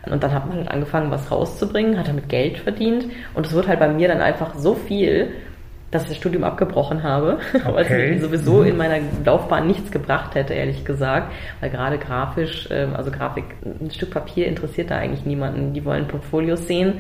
Und 0.05 0.23
dann 0.23 0.33
hat 0.33 0.47
man 0.47 0.59
halt 0.59 0.71
angefangen, 0.71 1.11
was 1.11 1.31
rauszubringen, 1.31 1.99
hat 1.99 2.09
damit 2.09 2.29
Geld 2.29 2.59
verdient. 2.59 3.07
Und 3.35 3.47
es 3.47 3.53
wird 3.53 3.67
halt 3.67 3.81
bei 3.81 3.89
mir 3.89 4.09
dann 4.09 4.21
einfach 4.21 4.55
so 4.55 4.75
viel, 4.75 5.33
dass 5.91 6.05
ich 6.05 6.09
das 6.11 6.17
Studium 6.19 6.45
abgebrochen 6.45 7.03
habe, 7.03 7.39
okay. 7.55 7.65
weil 7.73 7.85
es 7.85 7.91
mir 7.91 8.21
sowieso 8.21 8.63
mhm. 8.63 8.67
in 8.67 8.77
meiner 8.77 8.99
Laufbahn 9.25 9.67
nichts 9.67 9.91
gebracht 9.91 10.35
hätte, 10.35 10.55
ehrlich 10.55 10.85
gesagt. 10.85 11.33
Weil 11.61 11.71
gerade 11.71 11.99
grafisch, 11.99 12.69
ähm, 12.71 12.95
also 12.95 13.11
Grafik, 13.11 13.45
ein 13.65 13.91
Stück 13.91 14.11
Papier 14.11 14.47
interessiert 14.47 14.91
da 14.91 14.97
eigentlich 14.97 15.25
niemanden. 15.25 15.73
Die 15.73 15.85
wollen 15.85 16.07
Portfolios 16.07 16.67
sehen. 16.67 16.95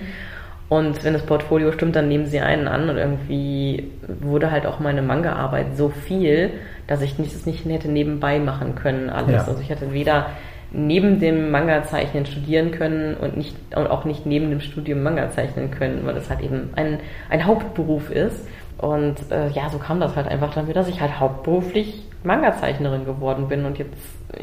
Und 0.68 1.04
wenn 1.04 1.12
das 1.12 1.22
Portfolio 1.22 1.70
stimmt, 1.70 1.94
dann 1.94 2.08
nehmen 2.08 2.26
sie 2.26 2.40
einen 2.40 2.66
an 2.66 2.90
und 2.90 2.96
irgendwie 2.96 3.92
wurde 4.20 4.50
halt 4.50 4.66
auch 4.66 4.80
meine 4.80 5.00
Manga-Arbeit 5.00 5.76
so 5.76 5.90
viel, 5.90 6.50
dass 6.88 7.02
ich 7.02 7.16
das 7.16 7.46
nicht 7.46 7.64
hätte 7.66 7.88
nebenbei 7.88 8.40
machen 8.40 8.74
können 8.74 9.08
alles. 9.08 9.32
Ja. 9.32 9.44
Also 9.46 9.60
ich 9.60 9.70
hätte 9.70 9.92
weder 9.92 10.26
neben 10.72 11.20
dem 11.20 11.50
Manga-Zeichnen 11.50 12.26
studieren 12.26 12.72
können 12.72 13.14
und 13.14 13.36
nicht 13.36 13.56
und 13.74 13.86
auch 13.86 14.04
nicht 14.04 14.26
neben 14.26 14.50
dem 14.50 14.60
Studium 14.60 15.02
Manga 15.02 15.30
zeichnen 15.30 15.70
können, 15.70 16.04
weil 16.04 16.14
das 16.14 16.28
halt 16.28 16.40
eben 16.40 16.70
ein, 16.74 16.98
ein 17.30 17.46
Hauptberuf 17.46 18.10
ist. 18.10 18.46
Und 18.78 19.30
äh, 19.30 19.48
ja, 19.50 19.70
so 19.70 19.78
kam 19.78 20.00
das 20.00 20.16
halt 20.16 20.28
einfach 20.28 20.52
dann 20.52 20.66
wieder, 20.66 20.80
dass 20.80 20.88
ich 20.88 21.00
halt 21.00 21.18
hauptberuflich 21.18 22.05
Manga-Zeichnerin 22.24 23.04
geworden 23.04 23.48
bin 23.48 23.64
und 23.64 23.78
jetzt, 23.78 23.94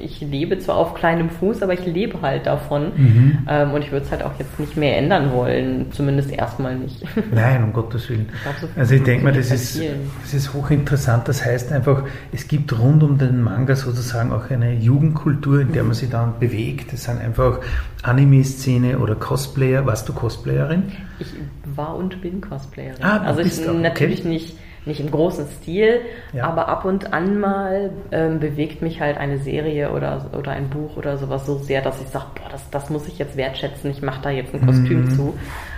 ich 0.01 0.22
lebe 0.22 0.58
zwar 0.60 0.77
auf 0.77 0.94
kleinem 0.94 1.30
Fuß, 1.30 1.62
aber 1.62 1.74
ich 1.74 1.86
lebe 1.86 2.22
halt 2.22 2.46
davon 2.46 2.92
mhm. 2.96 3.38
ähm, 3.50 3.72
und 3.74 3.84
ich 3.84 3.92
würde 3.92 4.06
es 4.06 4.12
halt 4.12 4.24
auch 4.24 4.39
jetzt 4.39 4.60
nicht 4.60 4.77
mehr 4.77 4.98
ändern 4.98 5.34
wollen, 5.34 5.92
zumindest 5.92 6.32
erstmal 6.32 6.75
nicht. 6.75 7.03
Nein, 7.32 7.63
um 7.63 7.74
Gottes 7.74 8.10
Willen. 8.10 8.30
Ich 8.34 8.42
glaub, 8.42 8.56
so 8.60 8.68
also 8.80 8.96
ich 8.96 9.03
denke 9.03 9.25
mal, 9.25 9.34
das 9.34 9.51
ist, 9.51 9.82
das 10.22 10.34
ist 10.34 10.53
hochinteressant, 10.53 11.27
das 11.27 11.46
heißt 11.46 11.72
einfach, 11.74 12.03
es 12.32 12.48
gibt 12.48 12.77
rund 12.80 13.03
um 13.03 13.18
den 13.18 13.42
Manga 13.42 13.75
sozusagen 13.75 14.32
auch 14.32 14.50
eine 14.50 14.74
Jugendkultur, 14.74 15.62
in 15.62 15.74
der 15.74 15.84
man 15.84 15.94
sich 15.94 16.10
dann 16.10 16.39
bewegt, 16.39 16.94
das 16.94 17.03
sind 17.03 17.20
einfach 17.20 17.60
Anime-Szene 18.03 19.00
oder 19.00 19.15
Cosplayer, 19.15 19.86
warst 19.86 20.08
du 20.08 20.13
Cosplayerin? 20.13 20.92
Ich 21.20 21.27
war 21.75 21.96
und 21.96 22.22
bin 22.22 22.42
Cosplayerin. 22.42 23.03
Ah, 23.03 23.24
also 23.24 23.42
ich 23.42 23.60
natürlich 23.68 24.22
okay. 24.22 24.30
nicht 24.30 24.58
nicht 24.85 24.99
im 24.99 25.11
großen 25.11 25.47
Stil, 25.47 26.01
ja. 26.33 26.43
aber 26.45 26.67
ab 26.67 26.85
und 26.85 27.13
an 27.13 27.39
mal 27.39 27.91
ähm, 28.11 28.39
bewegt 28.39 28.81
mich 28.81 28.99
halt 28.99 29.17
eine 29.17 29.37
Serie 29.37 29.91
oder, 29.91 30.29
oder 30.37 30.51
ein 30.51 30.69
Buch 30.69 30.97
oder 30.97 31.17
sowas 31.17 31.45
so 31.45 31.57
sehr, 31.57 31.81
dass 31.81 32.01
ich 32.01 32.07
sage, 32.07 32.25
boah, 32.35 32.49
das, 32.51 32.69
das 32.69 32.89
muss 32.89 33.07
ich 33.07 33.17
jetzt 33.17 33.37
wertschätzen, 33.37 33.91
ich 33.91 34.01
mache 34.01 34.21
da 34.21 34.29
jetzt 34.29 34.53
ein 34.53 34.65
Kostüm 34.65 35.01
mhm. 35.01 35.09
zu. 35.11 35.33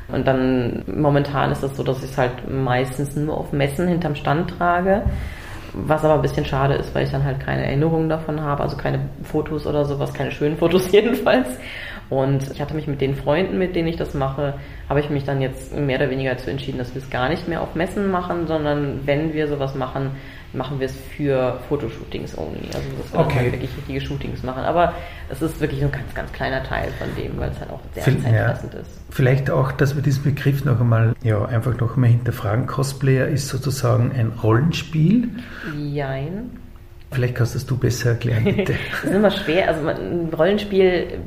Und 0.08 0.28
dann 0.28 0.84
momentan 0.88 1.52
ist 1.52 1.64
es 1.64 1.76
so, 1.76 1.84
dass 1.84 2.04
ich 2.04 2.12
es 2.12 2.18
halt 2.18 2.50
meistens 2.50 3.16
nur 3.16 3.38
auf 3.38 3.54
Messen 3.54 3.88
hinterm 3.88 4.16
Stand 4.16 4.52
trage. 4.52 5.04
Was 5.74 6.06
aber 6.06 6.14
ein 6.16 6.22
bisschen 6.22 6.46
schade 6.46 6.76
ist, 6.76 6.96
weil 6.96 7.04
ich 7.04 7.12
dann 7.12 7.26
halt 7.26 7.42
keine 7.42 7.66
Erinnerungen 7.66 8.08
davon 8.08 8.40
habe, 8.40 8.64
also 8.64 8.78
keine 8.78 9.10
Fotos 9.24 9.68
oder 9.68 9.84
sowas, 9.84 10.14
keine 10.14 10.32
schönen 10.32 10.58
Fotos 10.58 10.92
jedenfalls. 10.92 11.48
Und 12.10 12.52
ich 12.52 12.62
hatte 12.62 12.76
mich 12.76 12.88
mit 12.88 13.02
den 13.02 13.16
Freunden, 13.16 13.58
mit 13.58 13.76
denen 13.76 13.88
ich 13.88 13.98
das 13.98 14.14
mache, 14.14 14.54
habe 14.90 15.00
ich 15.00 15.10
mich 15.10 15.24
dann 15.24 15.42
jetzt 15.42 15.76
mehr 15.76 15.98
oder 15.98 16.10
weniger 16.10 16.32
dazu 16.32 16.50
entschieden, 16.50 16.78
dass 16.78 16.94
wir 16.94 17.02
es 17.02 17.10
gar 17.10 17.30
nicht 17.30 17.48
mehr 17.48 17.62
auf 17.62 17.76
Messen 17.76 18.12
machen, 18.12 18.48
sondern 18.48 19.02
wenn 19.06 19.34
wir 19.34 19.48
sowas 19.48 19.76
machen, 19.76 20.12
machen 20.56 20.80
wir 20.80 20.86
es 20.86 20.96
für 20.96 21.60
Fotoshootings 21.68 22.38
only. 22.38 22.68
Also 22.68 22.88
dass 23.02 23.14
wir 23.14 23.20
okay. 23.20 23.40
halt 23.40 23.52
wirklich 23.54 23.72
richtige 23.78 24.02
Shootings 24.02 24.44
machen. 24.44 24.64
Aber 24.64 24.94
es 25.30 25.42
ist 25.42 25.60
wirklich 25.60 25.82
nur 25.82 25.90
ein 25.90 25.94
ganz, 26.00 26.14
ganz 26.14 26.32
kleiner 26.32 26.64
Teil 26.64 26.90
von 26.98 27.08
dem, 27.22 27.38
weil 27.38 27.50
es 27.50 27.60
halt 27.60 27.72
auch 27.72 27.82
sehr 27.94 28.04
zeitfressend 28.04 28.74
ja. 28.74 28.80
ist. 28.80 29.02
Vielleicht 29.10 29.50
auch, 29.50 29.72
dass 29.72 29.96
wir 29.96 30.02
diesen 30.02 30.24
Begriff 30.24 30.64
noch 30.66 30.80
einmal, 30.80 31.16
ja, 31.24 31.44
einfach 31.46 31.78
noch 31.80 31.96
einmal 31.96 32.10
hinterfragen. 32.10 32.68
Cosplayer 32.68 33.28
ist 33.28 33.50
sozusagen 33.50 34.12
ein 34.12 34.32
Rollenspiel. 34.42 35.30
Jein. 35.76 36.52
Vielleicht 37.12 37.36
kannst 37.36 37.56
das 37.56 37.66
du 37.66 37.78
besser 37.78 38.12
erklären, 38.12 38.44
bitte. 38.56 38.76
das 38.92 39.04
ist 39.04 39.16
immer 39.16 39.32
schwer. 39.32 39.70
Also 39.70 39.88
ein 39.88 40.30
Rollenspiel 40.34 41.20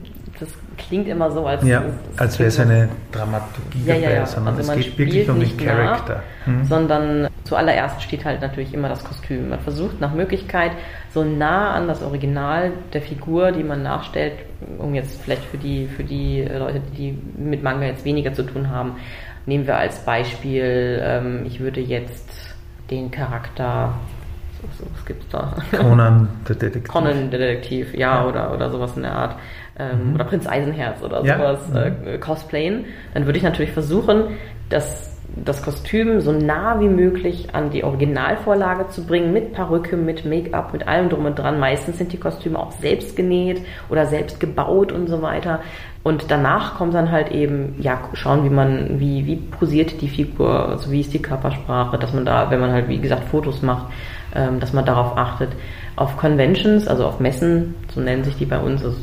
klingt 0.78 1.08
immer 1.08 1.30
so, 1.30 1.46
als, 1.46 1.62
ja, 1.64 1.84
als 2.16 2.38
wäre 2.38 2.48
es 2.48 2.58
eine 2.58 2.88
Dramaturgie 3.12 3.84
ja, 3.84 3.94
dabei, 3.94 4.14
ja, 4.14 4.26
sondern 4.26 4.56
also 4.56 4.72
es 4.72 4.78
geht 4.78 4.98
wirklich 4.98 5.28
um 5.28 5.40
den 5.40 5.56
Charakter. 5.56 6.22
Hm. 6.44 6.64
Sondern 6.64 7.28
zuallererst 7.44 8.02
steht 8.02 8.24
halt 8.24 8.40
natürlich 8.40 8.72
immer 8.72 8.88
das 8.88 9.04
Kostüm. 9.04 9.50
Man 9.50 9.60
versucht 9.60 10.00
nach 10.00 10.14
Möglichkeit 10.14 10.72
so 11.12 11.24
nah 11.24 11.72
an 11.72 11.88
das 11.88 12.02
Original 12.02 12.72
der 12.92 13.02
Figur, 13.02 13.52
die 13.52 13.64
man 13.64 13.82
nachstellt, 13.82 14.34
um 14.78 14.94
jetzt 14.94 15.20
vielleicht 15.20 15.44
für 15.44 15.58
die, 15.58 15.86
für 15.86 16.04
die 16.04 16.42
Leute, 16.42 16.80
die 16.96 17.18
mit 17.36 17.62
Manga 17.62 17.86
jetzt 17.86 18.04
weniger 18.04 18.32
zu 18.32 18.44
tun 18.44 18.70
haben, 18.70 18.96
nehmen 19.46 19.66
wir 19.66 19.76
als 19.76 20.04
Beispiel, 20.04 21.00
ähm, 21.02 21.42
ich 21.44 21.60
würde 21.60 21.80
jetzt 21.80 22.28
den 22.90 23.10
Charakter 23.10 23.94
was 24.94 25.04
gibt 25.04 25.22
es 25.22 25.28
da? 25.28 25.54
Conan 25.76 26.28
der 26.48 26.56
Detektiv. 26.56 26.88
Conan 26.88 27.30
der 27.30 27.38
Detektiv, 27.38 27.94
ja, 27.94 28.22
ja, 28.22 28.26
Oder, 28.26 28.52
oder 28.52 28.70
sowas 28.70 28.96
in 28.96 29.02
der 29.02 29.12
Art 29.12 29.36
ähm, 29.78 30.08
mhm. 30.08 30.14
oder 30.14 30.24
Prinz 30.24 30.46
Eisenherz 30.46 31.02
oder 31.02 31.24
ja. 31.24 31.36
sowas 31.36 31.60
äh, 31.74 31.90
mhm. 31.90 32.20
cosplayen, 32.20 32.84
dann 33.14 33.26
würde 33.26 33.38
ich 33.38 33.44
natürlich 33.44 33.72
versuchen, 33.72 34.36
das, 34.68 35.16
das 35.44 35.62
Kostüm 35.62 36.20
so 36.20 36.32
nah 36.32 36.80
wie 36.80 36.88
möglich 36.88 37.48
an 37.54 37.70
die 37.70 37.84
Originalvorlage 37.84 38.88
zu 38.88 39.06
bringen, 39.06 39.32
mit 39.32 39.52
Perücke, 39.52 39.96
mit 39.96 40.24
Make-up, 40.24 40.72
mit 40.72 40.86
allem 40.86 41.08
drum 41.08 41.26
und 41.26 41.38
dran. 41.38 41.58
Meistens 41.58 41.98
sind 41.98 42.12
die 42.12 42.18
Kostüme 42.18 42.58
auch 42.58 42.72
selbst 42.72 43.16
genäht 43.16 43.62
oder 43.88 44.06
selbst 44.06 44.40
gebaut 44.40 44.92
und 44.92 45.08
so 45.08 45.22
weiter. 45.22 45.60
Und 46.02 46.30
danach 46.30 46.76
kommt 46.76 46.94
dann 46.94 47.10
halt 47.10 47.30
eben, 47.30 47.76
ja, 47.80 48.00
schauen, 48.14 48.44
wie 48.44 48.50
man, 48.50 48.98
wie, 49.00 49.26
wie 49.26 49.36
posiert 49.36 50.00
die 50.00 50.08
Figur, 50.08 50.68
also 50.70 50.90
wie 50.90 51.00
ist 51.00 51.12
die 51.12 51.22
Körpersprache, 51.22 51.98
dass 51.98 52.14
man 52.14 52.24
da, 52.24 52.50
wenn 52.50 52.60
man 52.60 52.72
halt, 52.72 52.88
wie 52.88 52.98
gesagt, 52.98 53.24
Fotos 53.24 53.62
macht, 53.62 53.86
ähm, 54.34 54.60
dass 54.60 54.72
man 54.72 54.84
darauf 54.84 55.16
achtet. 55.16 55.50
Auf 55.96 56.16
Conventions, 56.16 56.86
also 56.86 57.04
auf 57.04 57.20
Messen, 57.20 57.74
so 57.92 58.00
nennen 58.00 58.24
sich 58.24 58.36
die 58.36 58.46
bei 58.46 58.58
uns, 58.58 58.84
also 58.84 58.96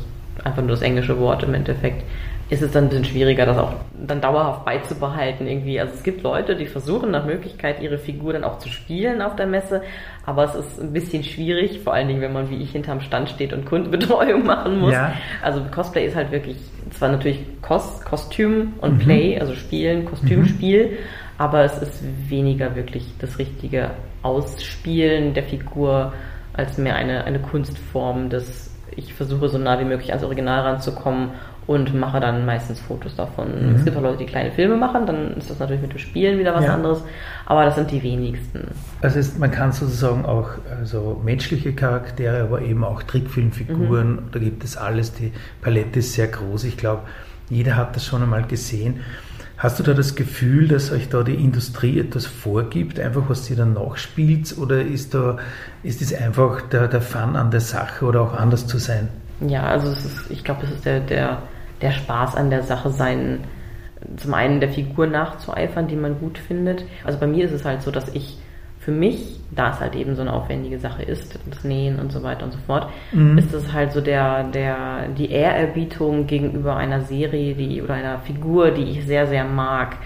einfach 0.45 0.61
nur 0.61 0.71
das 0.71 0.81
englische 0.81 1.19
Wort 1.19 1.43
im 1.43 1.53
Endeffekt, 1.53 2.03
ist 2.47 2.61
es 2.61 2.71
dann 2.71 2.85
ein 2.85 2.89
bisschen 2.89 3.05
schwieriger, 3.05 3.47
das 3.47 3.57
auch 3.57 3.73
dann 4.07 4.21
dauerhaft 4.21 4.65
beizubehalten 4.65 5.47
irgendwie. 5.47 5.79
Also 5.79 5.95
es 5.95 6.03
gibt 6.03 6.21
Leute, 6.21 6.55
die 6.55 6.67
versuchen 6.67 7.09
nach 7.09 7.25
Möglichkeit 7.25 7.81
ihre 7.81 7.97
Figur 7.97 8.33
dann 8.33 8.43
auch 8.43 8.59
zu 8.59 8.69
spielen 8.69 9.23
auf 9.23 9.35
der 9.35 9.47
Messe, 9.47 9.81
aber 10.27 10.43
es 10.43 10.53
ist 10.53 10.79
ein 10.79 10.93
bisschen 10.93 11.23
schwierig, 11.23 11.79
vor 11.79 11.93
allen 11.93 12.07
Dingen, 12.07 12.21
wenn 12.21 12.33
man 12.33 12.51
wie 12.51 12.61
ich 12.61 12.71
hinterm 12.71 13.01
Stand 13.01 13.29
steht 13.29 13.51
und 13.51 13.65
Kundenbetreuung 13.65 14.45
machen 14.45 14.79
muss. 14.79 14.93
Ja. 14.93 15.13
Also 15.41 15.61
Cosplay 15.73 16.05
ist 16.05 16.15
halt 16.15 16.31
wirklich 16.31 16.57
zwar 16.91 17.09
natürlich 17.09 17.39
Kos 17.63 18.01
Kostüm 18.01 18.73
und 18.79 18.93
mhm. 18.93 18.99
Play, 18.99 19.39
also 19.39 19.55
Spielen, 19.55 20.05
Kostümspiel, 20.05 20.85
mhm. 20.85 20.95
aber 21.39 21.63
es 21.63 21.81
ist 21.81 22.03
weniger 22.29 22.75
wirklich 22.75 23.11
das 23.17 23.39
richtige 23.39 23.89
Ausspielen 24.21 25.33
der 25.33 25.43
Figur 25.43 26.13
als 26.53 26.77
mehr 26.77 26.95
eine, 26.95 27.23
eine 27.23 27.39
Kunstform 27.39 28.29
des 28.29 28.74
ich 28.95 29.13
versuche 29.13 29.49
so 29.49 29.57
nah 29.57 29.79
wie 29.79 29.85
möglich 29.85 30.09
ans 30.09 30.23
Original 30.23 30.61
ranzukommen 30.61 31.31
und 31.67 31.95
mache 31.95 32.19
dann 32.19 32.45
meistens 32.45 32.79
Fotos 32.79 33.15
davon. 33.15 33.47
Mhm. 33.47 33.75
Es 33.75 33.85
gibt 33.85 33.97
auch 33.97 34.01
Leute, 34.01 34.19
die 34.19 34.25
kleine 34.25 34.51
Filme 34.51 34.75
machen, 34.75 35.05
dann 35.05 35.35
ist 35.35 35.49
das 35.49 35.59
natürlich 35.59 35.81
mit 35.81 35.93
dem 35.93 35.99
Spielen 35.99 36.37
wieder 36.37 36.53
was 36.53 36.65
ja. 36.65 36.75
anderes, 36.75 37.03
aber 37.45 37.65
das 37.65 37.75
sind 37.75 37.89
die 37.91 38.03
wenigsten. 38.03 38.67
Also 39.01 39.19
ist, 39.19 39.39
man 39.39 39.51
kann 39.51 39.71
sozusagen 39.71 40.25
auch 40.25 40.49
also 40.79 41.21
menschliche 41.23 41.73
Charaktere, 41.73 42.43
aber 42.43 42.61
eben 42.61 42.83
auch 42.83 43.01
Trickfilmfiguren, 43.03 44.11
mhm. 44.11 44.31
da 44.31 44.39
gibt 44.39 44.63
es 44.63 44.77
alles, 44.77 45.13
die 45.13 45.31
Palette 45.61 45.99
ist 45.99 46.13
sehr 46.13 46.27
groß. 46.27 46.65
Ich 46.65 46.77
glaube, 46.77 47.01
jeder 47.49 47.75
hat 47.75 47.95
das 47.95 48.05
schon 48.05 48.21
einmal 48.21 48.43
gesehen. 48.43 49.01
Hast 49.65 49.79
du 49.79 49.83
da 49.83 49.95
das 49.95 50.13
Gefühl, 50.13 50.67
dass 50.67 50.91
euch 50.91 51.09
da 51.09 51.23
die 51.23 51.33
Industrie 51.33 51.99
etwas 51.99 52.27
vorgibt, 52.27 52.99
einfach 52.99 53.23
was 53.29 53.47
sie 53.47 53.55
dann 53.55 53.73
nachspielt, 53.73 54.55
oder 54.59 54.79
ist 54.79 55.15
da 55.15 55.37
ist 55.81 56.03
es 56.03 56.13
einfach 56.13 56.61
der, 56.69 56.87
der 56.87 57.01
Fun 57.01 57.35
an 57.35 57.49
der 57.49 57.61
Sache 57.61 58.05
oder 58.05 58.21
auch 58.21 58.35
anders 58.35 58.67
zu 58.67 58.77
sein? 58.77 59.09
Ja, 59.39 59.63
also 59.63 59.89
ist, 59.89 60.29
ich 60.29 60.43
glaube, 60.43 60.65
es 60.65 60.71
ist 60.71 60.85
der, 60.85 60.99
der, 60.99 61.41
der 61.81 61.91
Spaß 61.93 62.35
an 62.35 62.51
der 62.51 62.61
Sache 62.61 62.91
sein, 62.91 63.39
zum 64.17 64.35
einen 64.35 64.59
der 64.59 64.69
Figur 64.69 65.07
nachzueifern, 65.07 65.87
die 65.87 65.95
man 65.95 66.19
gut 66.19 66.37
findet. 66.37 66.85
Also 67.03 67.17
bei 67.17 67.25
mir 67.25 67.45
ist 67.45 67.51
es 67.51 67.65
halt 67.65 67.81
so, 67.81 67.89
dass 67.89 68.09
ich 68.09 68.37
für 68.85 68.91
mich, 68.91 69.39
da 69.49 69.71
es 69.71 69.79
halt 69.79 69.95
eben 69.95 70.15
so 70.15 70.21
eine 70.21 70.31
aufwendige 70.31 70.77
Sache 70.77 71.01
ist, 71.01 71.39
das 71.49 71.63
Nähen 71.63 71.97
und 71.97 72.11
so 72.11 72.21
weiter 72.21 72.45
und 72.45 72.51
so 72.51 72.59
fort, 72.67 72.87
mhm. 73.11 73.35
ist 73.35 73.51
es 73.51 73.73
halt 73.73 73.93
so 73.93 73.99
der, 73.99 74.43
der, 74.43 75.07
die 75.17 75.31
Ehrerbietung 75.31 76.27
gegenüber 76.27 76.75
einer 76.75 77.01
Serie, 77.01 77.55
die, 77.55 77.81
oder 77.81 77.95
einer 77.95 78.19
Figur, 78.19 78.69
die 78.69 78.83
ich 78.83 79.07
sehr, 79.07 79.25
sehr 79.25 79.43
mag. 79.43 79.97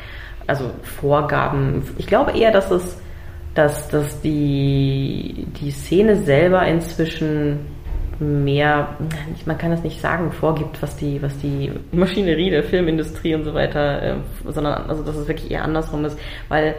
Also 0.48 0.72
Vorgaben. 0.82 1.84
Ich 1.98 2.08
glaube 2.08 2.32
eher, 2.32 2.52
dass 2.54 2.72
es, 2.72 3.02
dass, 3.54 3.90
dass 3.90 4.22
die, 4.22 5.46
die 5.60 5.72
Szene 5.72 6.16
selber 6.16 6.66
inzwischen 6.66 7.60
mehr, 8.18 8.96
man 9.46 9.58
kann 9.58 9.72
das 9.72 9.84
nicht 9.84 10.00
sagen, 10.00 10.32
vorgibt, 10.32 10.82
was 10.82 10.96
die, 10.96 11.22
was 11.22 11.38
die 11.40 11.70
Maschinerie 11.92 12.50
der 12.50 12.64
Filmindustrie 12.64 13.36
und 13.36 13.44
so 13.44 13.54
weiter, 13.54 14.02
äh, 14.02 14.16
sondern 14.48 14.90
also 14.90 15.04
dass 15.04 15.18
es 15.18 15.28
wirklich 15.28 15.52
eher 15.52 15.66
andersrum 15.66 16.06
ist, 16.06 16.18
weil 16.48 16.76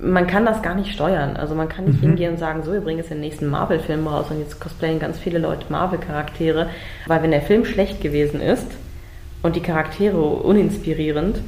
man 0.00 0.26
kann 0.26 0.44
das 0.44 0.62
gar 0.62 0.74
nicht 0.74 0.92
steuern. 0.92 1.36
Also 1.36 1.54
man 1.54 1.68
kann 1.68 1.86
nicht 1.86 2.02
mhm. 2.02 2.08
hingehen 2.08 2.32
und 2.32 2.38
sagen, 2.38 2.62
so, 2.62 2.72
wir 2.72 2.80
bringen 2.80 2.98
jetzt 2.98 3.10
den 3.10 3.20
nächsten 3.20 3.46
Marvel-Film 3.46 4.06
raus 4.06 4.26
und 4.30 4.38
jetzt 4.38 4.60
cosplayen 4.60 4.98
ganz 4.98 5.18
viele 5.18 5.38
Leute 5.38 5.66
Marvel-Charaktere, 5.70 6.70
weil 7.06 7.22
wenn 7.22 7.30
der 7.30 7.42
Film 7.42 7.64
schlecht 7.64 8.00
gewesen 8.00 8.40
ist 8.40 8.66
und 9.42 9.56
die 9.56 9.62
Charaktere 9.62 10.20
uninspirierend, 10.20 11.40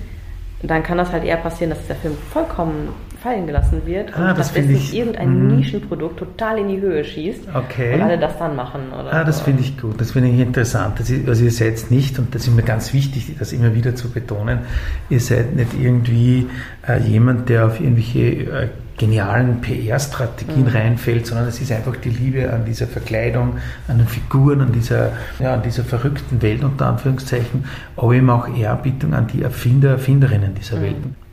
dann 0.62 0.82
kann 0.82 0.98
das 0.98 1.12
halt 1.12 1.24
eher 1.24 1.36
passieren, 1.36 1.70
dass 1.70 1.86
der 1.86 1.96
Film 1.96 2.16
vollkommen 2.32 2.88
fallen 3.22 3.46
gelassen 3.46 3.82
wird 3.84 4.16
ah, 4.16 4.30
und 4.30 4.36
tatsächlich 4.36 4.94
irgendein 4.94 5.48
mh. 5.48 5.54
Nischenprodukt 5.54 6.18
total 6.18 6.58
in 6.58 6.68
die 6.68 6.80
Höhe 6.80 7.04
schießt 7.04 7.48
okay. 7.54 7.94
und 7.94 8.02
alle 8.02 8.18
das 8.18 8.38
dann 8.38 8.56
machen. 8.56 8.80
Oder 8.92 9.12
ah, 9.12 9.24
das 9.24 9.40
finde 9.42 9.62
ich 9.62 9.78
gut, 9.78 10.00
das 10.00 10.12
finde 10.12 10.28
ich 10.28 10.38
interessant. 10.38 10.98
Das 10.98 11.10
ist, 11.10 11.28
also 11.28 11.44
ihr 11.44 11.50
seid 11.50 11.90
nicht, 11.90 12.18
und 12.18 12.34
das 12.34 12.46
ist 12.46 12.54
mir 12.54 12.62
ganz 12.62 12.92
wichtig, 12.92 13.36
das 13.38 13.52
immer 13.52 13.74
wieder 13.74 13.94
zu 13.94 14.10
betonen, 14.10 14.60
ihr 15.10 15.20
seid 15.20 15.54
nicht 15.54 15.74
irgendwie 15.78 16.48
äh, 16.88 16.98
jemand, 17.00 17.48
der 17.48 17.66
auf 17.66 17.80
irgendwelche 17.80 18.20
äh, 18.20 18.68
genialen 19.00 19.62
PR-Strategien 19.62 20.64
mhm. 20.64 20.68
reinfällt, 20.68 21.26
sondern 21.26 21.48
es 21.48 21.60
ist 21.60 21.72
einfach 21.72 21.96
die 21.96 22.10
Liebe 22.10 22.52
an 22.52 22.66
dieser 22.66 22.86
Verkleidung, 22.86 23.56
an 23.88 23.98
den 23.98 24.06
Figuren, 24.06 24.60
an 24.60 24.72
dieser, 24.72 25.12
ja, 25.38 25.54
an 25.54 25.62
dieser 25.62 25.84
verrückten 25.84 26.42
Welt 26.42 26.62
unter 26.62 26.86
Anführungszeichen, 26.86 27.64
aber 27.96 28.12
eben 28.12 28.28
auch 28.28 28.46
Ehrbietung 28.54 29.14
an 29.14 29.26
die 29.26 29.42
Erfinder, 29.42 29.90
Erfinderinnen 29.92 30.54
dieser 30.54 30.76
mhm. 30.76 30.82
Welten. 30.82 31.29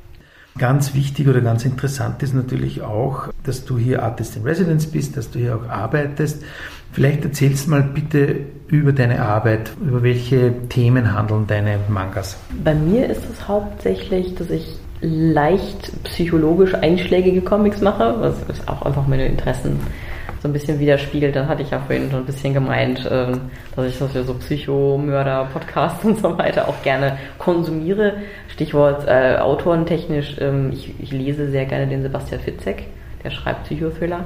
Ganz 0.58 0.93
wichtig 0.93 1.28
oder 1.28 1.41
ganz 1.41 1.65
interessant 1.65 2.24
ist 2.24 2.34
natürlich 2.34 2.82
auch, 2.82 3.28
dass 3.43 3.65
du 3.65 3.78
hier 3.78 4.04
Artist 4.04 4.36
in 4.36 4.43
Residence 4.43 4.88
bist, 4.88 5.17
dass 5.17 5.30
du 5.30 5.39
hier 5.39 5.56
auch 5.56 5.70
arbeitest. 5.70 6.43
Vielleicht 6.91 7.24
erzählst 7.24 7.67
du 7.67 7.72
mal 7.72 7.84
bitte 7.84 8.38
über 8.67 8.91
deine 8.91 9.22
Arbeit, 9.22 9.72
über 9.82 10.02
welche 10.04 10.54
Themen 10.70 11.13
handeln 11.13 11.46
deine 11.48 11.80
Mangas? 11.89 12.38
Bei 12.63 12.74
mir 12.74 13.08
ist 13.10 13.22
es 13.32 13.48
hauptsächlich, 13.48 14.36
dass 14.36 14.50
ich 14.50 14.78
leicht 15.02 15.91
psychologisch 16.06 16.74
einschlägige 16.74 17.41
Comics 17.41 17.82
mache, 17.82 18.15
was 18.20 18.67
auch 18.67 18.82
einfach 18.82 19.08
meine 19.08 19.28
Interessen 19.28 19.80
so 20.48 20.50
ein 20.50 20.54
bisschen 20.54 20.80
widerspiegelt. 20.80 21.36
Dann 21.36 21.48
hatte 21.48 21.62
ich 21.62 21.72
ja 21.72 21.80
vorhin 21.80 22.10
schon 22.10 22.22
ein 22.22 22.26
bisschen 22.26 22.54
gemeint, 22.54 23.08
ähm, 23.12 23.42
dass 23.76 23.86
ich 23.86 24.00
das 24.00 24.14
ja 24.14 24.24
so 24.24 24.34
Psychomörder, 24.34 25.50
Podcasts 25.52 26.04
und 26.06 26.20
so 26.20 26.38
weiter 26.38 26.70
auch 26.70 26.82
gerne 26.84 27.18
konsumiere. 27.38 28.14
Stichwort 28.48 29.06
äh, 29.08 29.38
autorentechnisch, 29.38 30.38
ähm, 30.40 30.72
ich, 30.72 30.94
ich 31.00 31.12
lese 31.12 31.52
sehr 31.52 31.66
gerne 31.66 31.88
den 31.88 32.02
Sebastian 32.02 32.42
Fitzek, 32.42 32.86
der 33.24 33.32
schreibt 33.32 33.66
Psychothriller. 33.66 34.24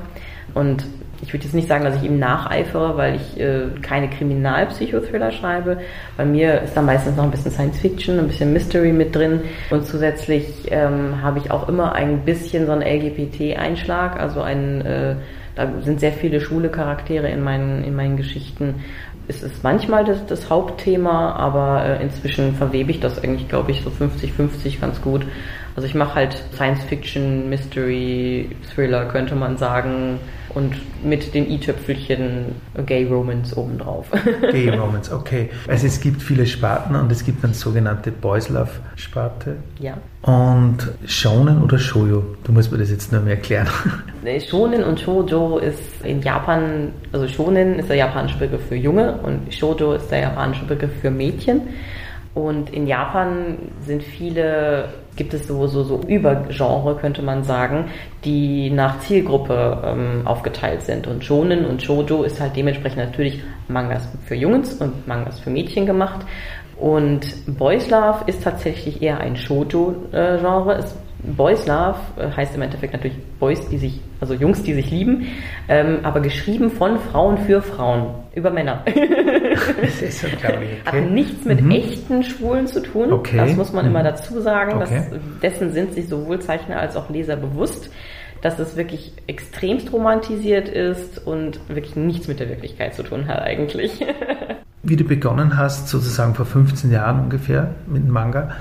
Und 0.53 0.85
ich 1.23 1.33
würde 1.33 1.45
jetzt 1.45 1.53
nicht 1.53 1.67
sagen, 1.67 1.83
dass 1.83 1.95
ich 1.95 2.03
ihm 2.03 2.17
nacheifere, 2.17 2.97
weil 2.97 3.15
ich 3.15 3.39
äh, 3.39 3.67
keine 3.81 4.09
Kriminalpsychothriller 4.09 5.31
schreibe. 5.31 5.77
Bei 6.17 6.25
mir 6.25 6.61
ist 6.61 6.75
da 6.75 6.81
meistens 6.81 7.15
noch 7.15 7.23
ein 7.23 7.31
bisschen 7.31 7.51
Science 7.51 7.79
Fiction, 7.79 8.19
ein 8.19 8.27
bisschen 8.27 8.53
Mystery 8.53 8.91
mit 8.91 9.15
drin. 9.15 9.41
Und 9.69 9.85
zusätzlich 9.85 10.47
ähm, 10.71 11.21
habe 11.21 11.39
ich 11.39 11.51
auch 11.51 11.69
immer 11.69 11.93
ein 11.93 12.25
bisschen 12.25 12.65
so 12.65 12.71
einen 12.71 12.81
LGBT-Einschlag, 12.81 14.19
also 14.19 14.41
ein 14.41 14.81
äh, 14.81 15.15
da 15.55 15.69
sind 15.81 15.99
sehr 15.99 16.13
viele 16.13 16.41
schwule 16.41 16.69
Charaktere 16.69 17.29
in 17.29 17.43
meinen, 17.43 17.83
in 17.83 17.95
meinen 17.95 18.17
Geschichten. 18.17 18.83
Es 19.27 19.43
ist 19.43 19.63
manchmal 19.63 20.03
das, 20.03 20.25
das 20.25 20.49
Hauptthema, 20.49 21.33
aber 21.33 21.85
äh, 21.85 22.03
inzwischen 22.03 22.55
verwebe 22.55 22.91
ich 22.91 22.99
das 22.99 23.23
eigentlich, 23.23 23.47
glaube 23.47 23.71
ich, 23.71 23.81
so 23.81 23.89
50-50 23.89 24.79
ganz 24.79 25.01
gut. 25.01 25.25
Also 25.75 25.87
ich 25.87 25.95
mache 25.95 26.15
halt 26.15 26.43
Science 26.53 26.83
Fiction, 26.83 27.49
Mystery, 27.49 28.49
Thriller, 28.73 29.05
könnte 29.05 29.35
man 29.35 29.57
sagen 29.57 30.19
und 30.53 30.75
mit 31.03 31.33
den 31.33 31.49
i-Töpfelchen 31.49 32.55
Gay 32.85 33.05
Romance 33.05 33.55
obendrauf. 33.55 34.07
Gay 34.51 34.69
Romance, 34.77 35.11
okay. 35.11 35.49
Also 35.67 35.87
es 35.87 35.99
gibt 36.01 36.21
viele 36.21 36.45
Sparten 36.45 36.95
und 36.95 37.11
es 37.11 37.23
gibt 37.23 37.43
eine 37.43 37.53
sogenannte 37.53 38.11
Boys 38.11 38.49
Love 38.49 38.69
Sparte. 38.95 39.57
Ja. 39.79 39.97
Und 40.23 40.91
Shonen 41.05 41.63
oder 41.63 41.79
Shoujo? 41.79 42.23
Du 42.43 42.51
musst 42.51 42.71
mir 42.71 42.77
das 42.77 42.91
jetzt 42.91 43.11
nur 43.11 43.21
mehr 43.21 43.35
erklären. 43.35 43.67
Shonen 44.49 44.83
und 44.83 44.99
Shoujo 44.99 45.57
ist 45.57 46.03
in 46.03 46.21
Japan, 46.21 46.91
also 47.11 47.27
Shonen 47.27 47.79
ist 47.79 47.89
der 47.89 47.95
japanische 47.97 48.37
Begriff 48.37 48.65
für 48.67 48.75
Junge 48.75 49.13
und 49.23 49.53
Shoujo 49.53 49.93
ist 49.93 50.11
der 50.11 50.19
japanische 50.19 50.65
Begriff 50.65 50.91
für 51.01 51.11
Mädchen. 51.11 51.61
Und 52.33 52.69
in 52.69 52.87
Japan 52.87 53.57
sind 53.85 54.03
viele, 54.03 54.89
gibt 55.15 55.33
es 55.33 55.47
so, 55.47 55.67
so, 55.67 55.83
so 55.83 56.01
Übergenre, 56.07 56.95
könnte 56.95 57.21
man 57.21 57.43
sagen, 57.43 57.85
die 58.23 58.69
nach 58.69 58.99
Zielgruppe 58.99 59.81
ähm, 59.85 60.21
aufgeteilt 60.25 60.83
sind. 60.83 61.07
Und 61.07 61.23
Shonen 61.23 61.65
und 61.65 61.81
Shoujo 61.81 62.23
ist 62.23 62.39
halt 62.39 62.55
dementsprechend 62.55 62.99
natürlich 62.99 63.41
Mangas 63.67 64.07
für 64.25 64.35
Jungs 64.35 64.73
und 64.75 65.07
Mangas 65.07 65.39
für 65.39 65.49
Mädchen 65.49 65.85
gemacht. 65.85 66.25
Und 66.77 67.21
Boys 67.57 67.89
Love 67.89 68.23
ist 68.25 68.43
tatsächlich 68.43 69.01
eher 69.01 69.19
ein 69.19 69.35
Shoujo-Genre. 69.35 70.77
Äh, 70.77 70.83
Boys 71.23 71.67
Love 71.67 71.97
äh, 72.17 72.29
heißt 72.29 72.55
im 72.55 72.61
Endeffekt 72.61 72.93
natürlich 72.93 73.17
Boys, 73.39 73.67
die 73.69 73.77
sich, 73.77 74.01
also 74.19 74.33
Jungs, 74.33 74.63
die 74.63 74.73
sich 74.73 74.89
lieben, 74.89 75.27
ähm, 75.67 75.99
aber 76.03 76.19
geschrieben 76.19 76.71
von 76.71 76.99
Frauen 76.99 77.37
für 77.37 77.61
Frauen, 77.61 78.15
über 78.33 78.49
Männer. 78.49 78.83
das 79.81 80.01
ist 80.01 80.23
unglaublich. 80.23 80.69
Okay. 80.85 80.97
Hat 80.97 81.11
nichts 81.11 81.45
mit 81.45 81.61
mhm. 81.61 81.71
echten 81.71 82.23
Schwulen 82.23 82.67
zu 82.67 82.81
tun. 82.81 83.13
Okay. 83.13 83.37
Das 83.37 83.55
muss 83.55 83.71
man 83.73 83.85
mhm. 83.85 83.91
immer 83.91 84.03
dazu 84.03 84.39
sagen. 84.41 84.81
Okay. 84.81 85.03
Dass, 85.11 85.19
dessen 85.41 85.73
sind 85.73 85.93
sich 85.93 86.07
sowohl 86.07 86.39
Zeichner 86.39 86.79
als 86.79 86.95
auch 86.95 87.09
Leser 87.09 87.35
bewusst, 87.35 87.91
dass 88.41 88.57
es 88.57 88.75
wirklich 88.75 89.13
extremst 89.27 89.93
romantisiert 89.93 90.67
ist 90.67 91.25
und 91.25 91.59
wirklich 91.67 91.95
nichts 91.95 92.27
mit 92.27 92.39
der 92.39 92.49
Wirklichkeit 92.49 92.95
zu 92.95 93.03
tun 93.03 93.27
hat 93.27 93.41
eigentlich. 93.41 94.03
wie 94.83 94.95
du 94.95 95.03
begonnen 95.03 95.57
hast, 95.57 95.89
sozusagen 95.89 96.33
vor 96.33 96.45
15 96.45 96.91
Jahren 96.91 97.19
ungefähr 97.19 97.75
mit 97.85 98.07
Manga, 98.07 98.51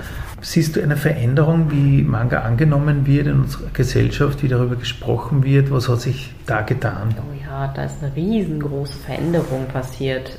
siehst 0.41 0.75
du 0.75 0.81
eine 0.81 0.97
Veränderung, 0.97 1.71
wie 1.71 2.01
Manga 2.01 2.41
angenommen 2.41 3.05
wird 3.05 3.27
in 3.27 3.41
unserer 3.41 3.69
Gesellschaft, 3.73 4.43
wie 4.43 4.47
darüber 4.47 4.75
gesprochen 4.75 5.43
wird? 5.43 5.71
Was 5.71 5.87
hat 5.87 6.01
sich 6.01 6.33
da 6.45 6.61
getan? 6.61 7.15
Oh 7.19 7.33
ja, 7.45 7.71
da 7.73 7.83
ist 7.83 8.03
eine 8.03 8.15
riesengroße 8.15 8.97
Veränderung 8.97 9.67
passiert. 9.67 10.37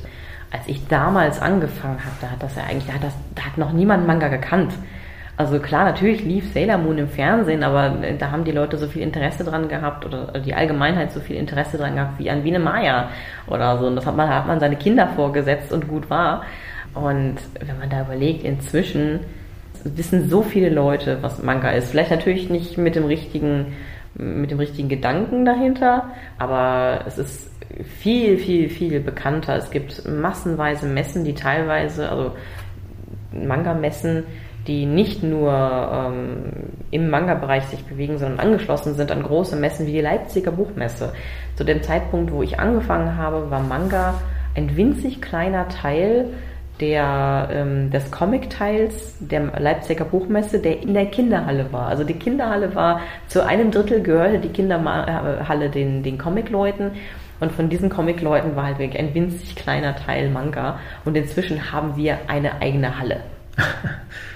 Als 0.51 0.67
ich 0.67 0.87
damals 0.87 1.41
angefangen 1.41 1.99
habe, 1.99 2.15
da 2.21 2.29
hat 2.29 2.43
das 2.43 2.55
ja 2.55 2.63
eigentlich, 2.63 2.85
da 2.85 2.93
hat, 2.93 3.03
das, 3.03 3.13
da 3.33 3.43
hat 3.43 3.57
noch 3.57 3.71
niemand 3.71 4.05
Manga 4.05 4.27
gekannt. 4.27 4.73
Also 5.35 5.57
klar, 5.59 5.85
natürlich 5.85 6.23
lief 6.23 6.53
Sailor 6.53 6.77
Moon 6.77 6.99
im 6.99 7.07
Fernsehen, 7.07 7.63
aber 7.63 7.95
da 8.19 8.29
haben 8.29 8.43
die 8.43 8.51
Leute 8.51 8.77
so 8.77 8.87
viel 8.87 9.01
Interesse 9.01 9.43
dran 9.43 9.67
gehabt 9.67 10.05
oder 10.05 10.39
die 10.39 10.53
Allgemeinheit 10.53 11.11
so 11.11 11.21
viel 11.21 11.37
Interesse 11.37 11.77
dran 11.77 11.95
gehabt 11.95 12.19
wie 12.19 12.29
an 12.29 12.43
Biene 12.43 12.59
Maya 12.59 13.09
oder 13.47 13.79
so. 13.79 13.87
Und 13.87 13.95
das 13.95 14.05
hat 14.05 14.15
man, 14.15 14.29
hat 14.29 14.45
man 14.45 14.59
seine 14.59 14.75
Kinder 14.75 15.07
vorgesetzt 15.15 15.71
und 15.71 15.87
gut 15.87 16.11
war. 16.11 16.43
Und 16.93 17.37
wenn 17.59 17.79
man 17.79 17.89
da 17.89 18.01
überlegt, 18.01 18.43
inzwischen 18.43 19.21
wissen 19.83 20.29
so 20.29 20.41
viele 20.41 20.69
Leute, 20.69 21.19
was 21.21 21.41
Manga 21.41 21.71
ist. 21.71 21.91
Vielleicht 21.91 22.11
natürlich 22.11 22.49
nicht 22.49 22.77
mit 22.77 22.95
dem 22.95 23.05
richtigen, 23.05 23.73
mit 24.15 24.51
dem 24.51 24.59
richtigen 24.59 24.89
Gedanken 24.89 25.45
dahinter, 25.45 26.11
aber 26.37 27.01
es 27.07 27.17
ist 27.17 27.49
viel, 27.99 28.37
viel, 28.37 28.69
viel 28.69 28.99
bekannter. 28.99 29.55
Es 29.55 29.71
gibt 29.71 30.07
massenweise 30.07 30.87
Messen, 30.87 31.23
die 31.23 31.33
teilweise, 31.33 32.09
also 32.09 32.31
Manga-Messen, 33.31 34.23
die 34.67 34.85
nicht 34.85 35.23
nur 35.23 35.51
ähm, 35.51 36.51
im 36.91 37.09
Manga-Bereich 37.09 37.65
sich 37.65 37.83
bewegen, 37.83 38.17
sondern 38.17 38.39
angeschlossen 38.39 38.95
sind 38.95 39.11
an 39.11 39.23
große 39.23 39.55
Messen 39.55 39.87
wie 39.87 39.91
die 39.91 40.01
Leipziger 40.01 40.51
Buchmesse. 40.51 41.13
Zu 41.55 41.63
dem 41.63 41.83
Zeitpunkt, 41.83 42.31
wo 42.31 42.43
ich 42.43 42.59
angefangen 42.59 43.17
habe, 43.17 43.51
war 43.51 43.59
Manga 43.59 44.15
ein 44.55 44.75
winzig 44.77 45.21
kleiner 45.21 45.67
Teil 45.67 46.27
der, 46.83 47.47
ähm, 47.49 47.91
des 47.91 48.11
Comic-Teils 48.11 49.15
der 49.19 49.57
Leipziger 49.57 50.03
Buchmesse, 50.03 50.59
der 50.59 50.81
in 50.81 50.93
der 50.93 51.05
Kinderhalle 51.05 51.71
war. 51.71 51.87
Also 51.87 52.03
die 52.03 52.13
Kinderhalle 52.13 52.75
war 52.75 52.99
zu 53.27 53.45
einem 53.45 53.71
Drittel 53.71 54.03
gehörte 54.03 54.39
die 54.39 54.49
Kinderhalle 54.49 55.69
den, 55.69 56.03
den 56.03 56.17
Comic-Leuten 56.17 56.91
und 57.39 57.53
von 57.53 57.69
diesen 57.69 57.89
Comic-Leuten 57.89 58.57
war 58.57 58.65
halt 58.65 58.79
wirklich 58.79 59.01
ein 59.01 59.13
winzig 59.15 59.55
kleiner 59.55 59.95
Teil 59.95 60.29
Manga 60.29 60.79
und 61.05 61.15
inzwischen 61.15 61.71
haben 61.71 61.95
wir 61.95 62.17
eine 62.27 62.61
eigene 62.61 62.99
Halle. 62.99 63.21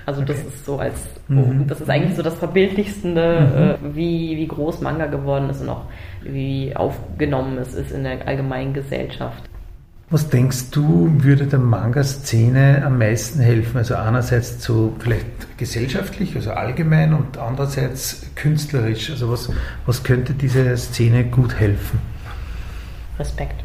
Also 0.06 0.22
das 0.22 0.40
ist 0.40 0.66
so 0.66 0.80
als, 0.80 1.06
mhm. 1.28 1.68
das 1.68 1.82
ist 1.82 1.90
eigentlich 1.90 2.16
so 2.16 2.24
das 2.24 2.36
Verbildlichste, 2.36 3.10
mhm. 3.10 3.90
äh, 3.90 3.94
wie, 3.94 4.38
wie 4.38 4.48
groß 4.48 4.80
Manga 4.80 5.08
geworden 5.08 5.50
ist 5.50 5.60
und 5.60 5.68
auch 5.68 5.82
wie 6.24 6.74
aufgenommen 6.74 7.58
es 7.58 7.74
ist 7.74 7.92
in 7.92 8.06
der 8.06 8.26
allgemeinen 8.26 8.74
Gesellschaft. 8.74 9.44
Was 10.10 10.30
denkst 10.30 10.72
du, 10.72 11.12
würde 11.18 11.48
der 11.48 11.60
Manga-Szene 11.60 12.82
am 12.86 12.98
meisten 12.98 13.42
helfen? 13.42 13.76
Also 13.78 13.96
einerseits 13.96 14.58
zu 14.58 14.96
vielleicht 15.00 15.58
gesellschaftlich, 15.58 16.34
also 16.34 16.52
allgemein 16.52 17.14
und 17.14 17.38
andererseits 17.38 18.26
künstlerisch. 18.36 19.10
Also 19.10 19.30
was, 19.30 19.50
was 19.86 20.04
könnte 20.04 20.34
diese 20.34 20.78
Szene 20.78 21.26
gut 21.26 21.60
helfen? 21.60 22.00
Respekt. 23.20 23.62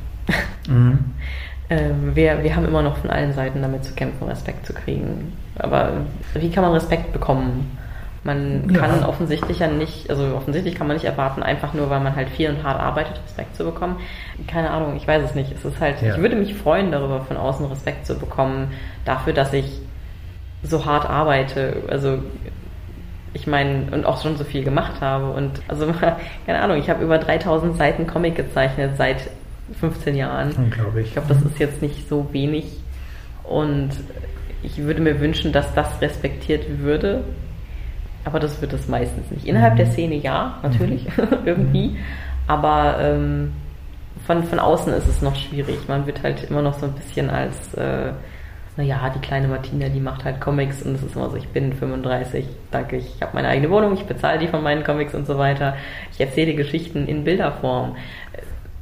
Mhm. 0.68 0.98
ähm, 1.70 2.16
wir, 2.16 2.42
wir 2.42 2.57
haben 2.57 2.66
immer 2.66 2.83
noch 2.83 2.96
von 2.96 3.11
allen 3.11 3.33
Seiten 3.35 3.62
damit 3.62 3.85
zu 3.85 3.92
kämpfen, 3.92 4.26
Respekt 4.26 4.66
zu 4.66 4.72
kriegen. 4.72 5.35
Aber 5.57 5.92
wie 6.35 6.50
kann 6.50 6.64
man 6.64 6.72
Respekt 6.72 7.12
bekommen? 7.12 7.78
Man 8.25 8.71
ja. 8.71 8.79
kann 8.81 9.03
offensichtlich 9.03 9.59
ja 9.59 9.67
nicht, 9.67 10.09
also 10.09 10.37
offensichtlich 10.37 10.77
kann 10.77 10.87
man 10.87 10.97
nicht 10.97 11.07
erwarten, 11.07 11.43
einfach 11.43 11.75
nur 11.75 11.91
weil 11.91 12.01
man 12.01 12.15
halt 12.15 12.31
viel 12.31 12.51
und 12.51 12.63
hart 12.63 12.81
arbeitet, 12.81 13.21
Respekt 13.25 13.57
zu 13.57 13.65
bekommen. 13.65 13.97
Keine 14.47 14.71
Ahnung, 14.71 14.95
ich 14.97 15.09
weiß 15.09 15.25
es 15.25 15.35
nicht. 15.35 15.53
Es 15.53 15.65
ist 15.65 15.81
halt, 15.81 16.01
ja. 16.03 16.15
ich 16.15 16.21
würde 16.21 16.37
mich 16.37 16.55
freuen, 16.55 16.93
darüber 16.93 17.23
von 17.23 17.37
außen 17.37 17.67
Respekt 17.67 18.07
zu 18.07 18.17
bekommen, 18.17 18.73
dafür, 19.05 19.33
dass 19.33 19.53
ich 19.53 19.81
so 20.63 20.85
hart 20.85 21.11
arbeite. 21.11 21.83
Also 21.89 22.21
ich 23.35 23.49
meine, 23.49 23.87
und 23.91 24.05
auch 24.05 24.23
schon 24.23 24.37
so 24.37 24.45
viel 24.45 24.63
gemacht 24.63 25.01
habe. 25.01 25.31
Und 25.31 25.61
also, 25.67 25.93
keine 26.47 26.61
Ahnung, 26.61 26.77
ich 26.77 26.91
habe 26.91 27.03
über 27.03 27.19
3000 27.19 27.77
Seiten 27.77 28.07
Comic 28.07 28.37
gezeichnet 28.37 28.93
seit 28.97 29.31
15 29.81 30.15
Jahren. 30.15 30.53
Unglaublich. 30.53 31.09
Ich 31.09 31.13
glaube, 31.15 31.29
das 31.29 31.43
ist 31.43 31.59
jetzt 31.59 31.83
nicht 31.83 32.09
so 32.09 32.29
wenig. 32.33 32.67
Und 33.43 33.91
ich 34.63 34.79
würde 34.79 35.01
mir 35.01 35.19
wünschen, 35.21 35.53
dass 35.53 35.75
das 35.75 36.01
respektiert 36.01 36.79
würde 36.79 37.25
aber 38.25 38.41
das 38.41 38.61
wird 38.61 38.73
es 38.73 38.89
meistens 38.89 39.31
nicht. 39.31 39.47
Innerhalb 39.47 39.77
der 39.77 39.87
mhm. 39.87 39.91
Szene 39.93 40.15
ja, 40.17 40.59
natürlich, 40.63 41.05
mhm. 41.17 41.29
irgendwie. 41.45 41.97
Aber 42.47 42.97
ähm, 43.01 43.53
von, 44.27 44.45
von 44.45 44.59
außen 44.59 44.93
ist 44.95 45.09
es 45.09 45.23
noch 45.23 45.37
schwierig. 45.37 45.89
Man 45.89 46.07
wird 46.07 46.23
halt 46.23 46.45
immer 46.49 46.63
noch 46.63 46.79
so 46.79 46.87
ein 46.87 46.93
bisschen 46.93 47.31
als, 47.31 47.75
äh, 47.75 48.13
naja, 48.77 49.13
die 49.15 49.21
kleine 49.21 49.49
Martina, 49.49 49.89
die 49.89 50.01
macht 50.01 50.25
halt 50.25 50.41
Comics 50.41 50.83
und 50.83 50.95
es 50.95 51.03
ist 51.03 51.17
immer 51.17 51.31
so, 51.31 51.37
ich 51.37 51.49
bin 51.49 51.73
35, 51.73 52.47
danke, 52.71 52.97
ich 52.97 53.21
habe 53.21 53.33
meine 53.35 53.49
eigene 53.49 53.71
Wohnung, 53.71 53.95
ich 53.95 54.05
bezahle 54.05 54.39
die 54.39 54.49
von 54.49 54.63
meinen 54.63 54.85
Comics 54.85 55.15
und 55.15 55.27
so 55.27 55.39
weiter. 55.39 55.77
Ich 56.13 56.21
erzähle 56.21 56.55
Geschichten 56.55 57.07
in 57.07 57.25
Bilderform 57.25 57.97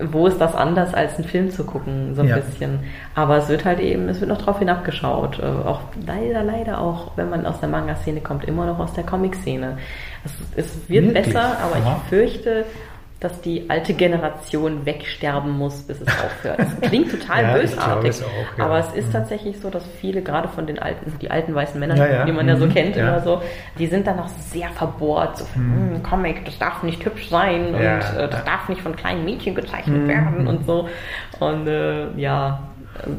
wo 0.02 0.26
ist 0.26 0.40
das 0.40 0.54
anders 0.54 0.94
als 0.94 1.16
einen 1.16 1.24
Film 1.24 1.50
zu 1.50 1.64
gucken, 1.64 2.14
so 2.14 2.22
ein 2.22 2.28
ja. 2.28 2.36
bisschen. 2.36 2.80
Aber 3.14 3.36
es 3.36 3.48
wird 3.48 3.64
halt 3.64 3.80
eben, 3.80 4.08
es 4.08 4.20
wird 4.20 4.30
noch 4.30 4.40
drauf 4.42 4.58
hinabgeschaut. 4.58 5.38
Äh, 5.38 5.42
auch 5.42 5.80
leider, 6.06 6.42
leider 6.42 6.80
auch, 6.80 7.12
wenn 7.16 7.30
man 7.30 7.46
aus 7.46 7.60
der 7.60 7.68
Manga-Szene 7.68 8.20
kommt, 8.20 8.44
immer 8.44 8.66
noch 8.66 8.78
aus 8.78 8.92
der 8.94 9.04
Comic-Szene. 9.04 9.78
Es, 10.24 10.32
es, 10.56 10.88
wird 10.88 11.06
Wirklich? 11.06 11.26
besser, 11.26 11.56
aber 11.62 11.76
Aha. 11.76 12.00
ich 12.02 12.08
fürchte, 12.08 12.64
dass 13.20 13.38
die 13.42 13.68
alte 13.68 13.92
Generation 13.92 14.87
wegsterben 14.87 15.50
muss, 15.50 15.83
bis 15.83 16.00
es 16.00 16.09
aufhört. 16.09 16.59
Das 16.59 16.80
klingt 16.88 17.11
total 17.11 17.42
ja, 17.44 17.52
bösartig, 17.54 18.11
es 18.11 18.22
auch, 18.22 18.59
ja. 18.59 18.64
aber 18.64 18.78
es 18.78 18.92
ist 18.94 19.09
mhm. 19.09 19.12
tatsächlich 19.12 19.61
so, 19.61 19.68
dass 19.68 19.87
viele, 20.00 20.22
gerade 20.22 20.48
von 20.48 20.66
den 20.66 20.78
alten, 20.78 21.12
die 21.20 21.30
alten 21.30 21.54
weißen 21.54 21.78
Männer, 21.78 21.96
ja, 21.96 22.24
die 22.24 22.33
man 22.33 22.48
ja 22.48 22.56
so 22.56 22.64
mhm. 22.64 22.72
kennt 22.72 22.96
immer 22.96 23.20
so, 23.20 23.42
die 23.78 23.87
sind 23.87 24.06
dann 24.06 24.16
noch 24.16 24.28
sehr 24.28 24.70
verbohrt, 24.70 25.37
so 25.37 25.44
mhm. 25.54 25.94
Hm, 25.94 26.02
Comic, 26.02 26.46
das 26.46 26.59
darf 26.59 26.83
nicht 26.83 27.04
hübsch 27.04 27.28
sein 27.28 27.74
und 27.74 27.80
äh, 27.80 28.28
das 28.28 28.44
darf 28.44 28.68
nicht 28.70 28.80
von 28.80 28.96
kleinen 28.96 29.24
Mädchen 29.26 29.54
gezeichnet 29.54 30.02
mhm. 30.02 30.09
werden 30.09 30.46
und 30.46 30.64
so. 30.64 30.88
Und 31.40 31.66
äh, 31.66 32.11
ja, 32.16 32.62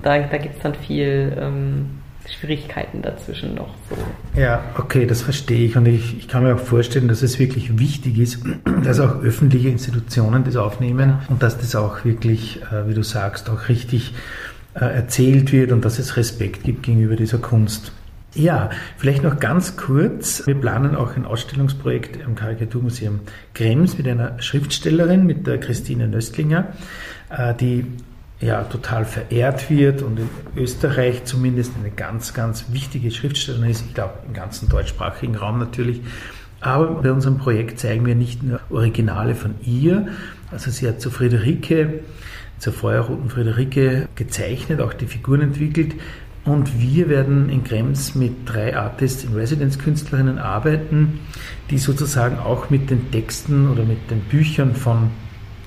da, 0.01 0.17
da 0.17 0.37
gibt 0.37 0.55
es 0.55 0.61
dann 0.63 0.73
viel 0.73 1.37
ähm, 1.39 2.00
Schwierigkeiten 2.31 3.01
dazwischen 3.01 3.55
noch 3.55 3.73
so. 3.89 3.97
Ja, 4.39 4.63
okay, 4.77 5.05
das 5.05 5.21
verstehe 5.21 5.65
ich. 5.65 5.75
Und 5.75 5.85
ich, 5.85 6.17
ich 6.17 6.27
kann 6.27 6.43
mir 6.43 6.55
auch 6.55 6.59
vorstellen, 6.59 7.07
dass 7.07 7.21
es 7.21 7.39
wirklich 7.39 7.77
wichtig 7.79 8.17
ist, 8.17 8.43
dass 8.83 8.99
auch 8.99 9.21
öffentliche 9.21 9.69
Institutionen 9.69 10.43
das 10.43 10.55
aufnehmen 10.55 11.19
und 11.29 11.43
dass 11.43 11.57
das 11.57 11.75
auch 11.75 12.05
wirklich, 12.05 12.61
äh, 12.71 12.87
wie 12.87 12.93
du 12.93 13.03
sagst, 13.03 13.49
auch 13.49 13.69
richtig 13.69 14.13
äh, 14.73 14.85
erzählt 14.85 15.51
wird 15.51 15.71
und 15.71 15.83
dass 15.83 15.99
es 15.99 16.17
Respekt 16.17 16.63
gibt 16.63 16.83
gegenüber 16.83 17.15
dieser 17.15 17.37
Kunst. 17.37 17.91
Ja, 18.33 18.69
vielleicht 18.95 19.23
noch 19.23 19.39
ganz 19.39 19.75
kurz. 19.75 20.47
Wir 20.47 20.55
planen 20.55 20.95
auch 20.95 21.17
ein 21.17 21.25
Ausstellungsprojekt 21.25 22.25
am 22.25 22.35
Karikaturmuseum 22.35 23.19
Krems 23.53 23.97
mit 23.97 24.07
einer 24.07 24.41
Schriftstellerin, 24.41 25.25
mit 25.25 25.45
der 25.47 25.59
Christine 25.59 26.07
Nöstlinger, 26.07 26.69
äh, 27.29 27.53
die 27.53 27.85
ja 28.41 28.63
total 28.63 29.05
verehrt 29.05 29.69
wird 29.69 30.01
und 30.01 30.19
in 30.19 30.29
Österreich 30.55 31.25
zumindest 31.25 31.73
eine 31.79 31.91
ganz, 31.91 32.33
ganz 32.33 32.65
wichtige 32.71 33.11
Schriftstellerin 33.11 33.69
ist. 33.69 33.85
Ich 33.87 33.93
glaube, 33.93 34.15
im 34.27 34.33
ganzen 34.33 34.67
deutschsprachigen 34.67 35.35
Raum 35.35 35.59
natürlich. 35.59 36.01
Aber 36.59 37.01
bei 37.01 37.11
unserem 37.11 37.37
Projekt 37.37 37.79
zeigen 37.79 38.05
wir 38.05 38.15
nicht 38.15 38.43
nur 38.43 38.59
Originale 38.69 39.35
von 39.35 39.55
ihr, 39.63 40.09
also 40.51 40.69
sie 40.69 40.87
hat 40.87 41.01
zu 41.01 41.09
Friederike, 41.09 42.01
zur 42.59 42.73
feuerroten 42.73 43.29
Friederike 43.29 44.07
gezeichnet, 44.15 44.81
auch 44.81 44.93
die 44.93 45.07
Figuren 45.07 45.41
entwickelt. 45.41 45.95
Und 46.43 46.79
wir 46.79 47.07
werden 47.09 47.49
in 47.49 47.63
Krems 47.63 48.15
mit 48.15 48.33
drei 48.45 48.75
Artists 48.75 49.23
in 49.23 49.33
Residence 49.33 49.77
Künstlerinnen 49.77 50.39
arbeiten, 50.39 51.19
die 51.69 51.77
sozusagen 51.77 52.37
auch 52.37 52.69
mit 52.69 52.89
den 52.89 53.11
Texten 53.11 53.69
oder 53.69 53.83
mit 53.83 54.09
den 54.09 54.21
Büchern 54.21 54.75
von 54.75 55.11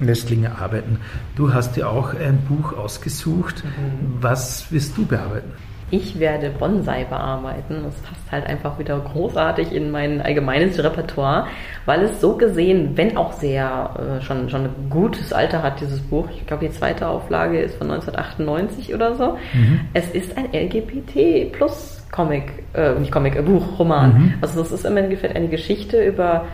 Nöstlinge 0.00 0.52
arbeiten. 0.59 0.98
Du 1.37 1.52
hast 1.52 1.76
dir 1.76 1.88
auch 1.88 2.14
ein 2.14 2.38
Buch 2.48 2.76
ausgesucht. 2.76 3.64
Mhm. 3.64 4.18
Was 4.20 4.70
wirst 4.72 4.96
du 4.96 5.07
bearbeiten? 5.07 5.52
Ich 5.90 6.18
werde 6.18 6.50
Bonsai 6.50 7.04
bearbeiten. 7.04 7.83
Das 7.85 7.94
passt 7.96 8.33
halt 8.33 8.46
einfach 8.46 8.78
wieder 8.78 8.98
großartig 8.98 9.70
in 9.70 9.90
mein 9.90 10.20
allgemeines 10.20 10.83
Repertoire, 10.83 11.46
weil 11.85 12.02
es 12.02 12.20
so 12.20 12.37
gesehen, 12.37 12.96
wenn 12.96 13.16
auch 13.16 13.33
sehr 13.33 14.18
äh, 14.18 14.22
schon, 14.22 14.48
schon 14.48 14.64
ein 14.64 14.90
gutes 14.90 15.33
Alter 15.33 15.62
hat, 15.62 15.80
dieses 15.80 16.00
Buch. 16.00 16.26
Ich 16.35 16.46
glaube, 16.46 16.66
die 16.66 16.72
zweite 16.72 17.07
Auflage 17.07 17.61
ist 17.61 17.76
von 17.76 17.90
1998 17.90 18.94
oder 18.94 19.14
so. 19.14 19.38
Mhm. 19.52 19.80
Es 19.92 20.09
ist 20.11 20.37
ein 20.37 20.46
LGBT 20.52 21.52
plus 21.52 22.04
Comic, 22.11 22.64
äh, 22.72 22.98
nicht 22.98 23.12
Comic, 23.12 23.37
äh, 23.37 23.42
Buch, 23.42 23.78
Roman. 23.78 24.14
Mhm. 24.14 24.35
Also 24.40 24.61
das 24.61 24.72
ist 24.72 24.85
im 24.85 24.96
Endeffekt 24.96 25.37
eine 25.37 25.48
Geschichte 25.48 26.02
über 26.02 26.46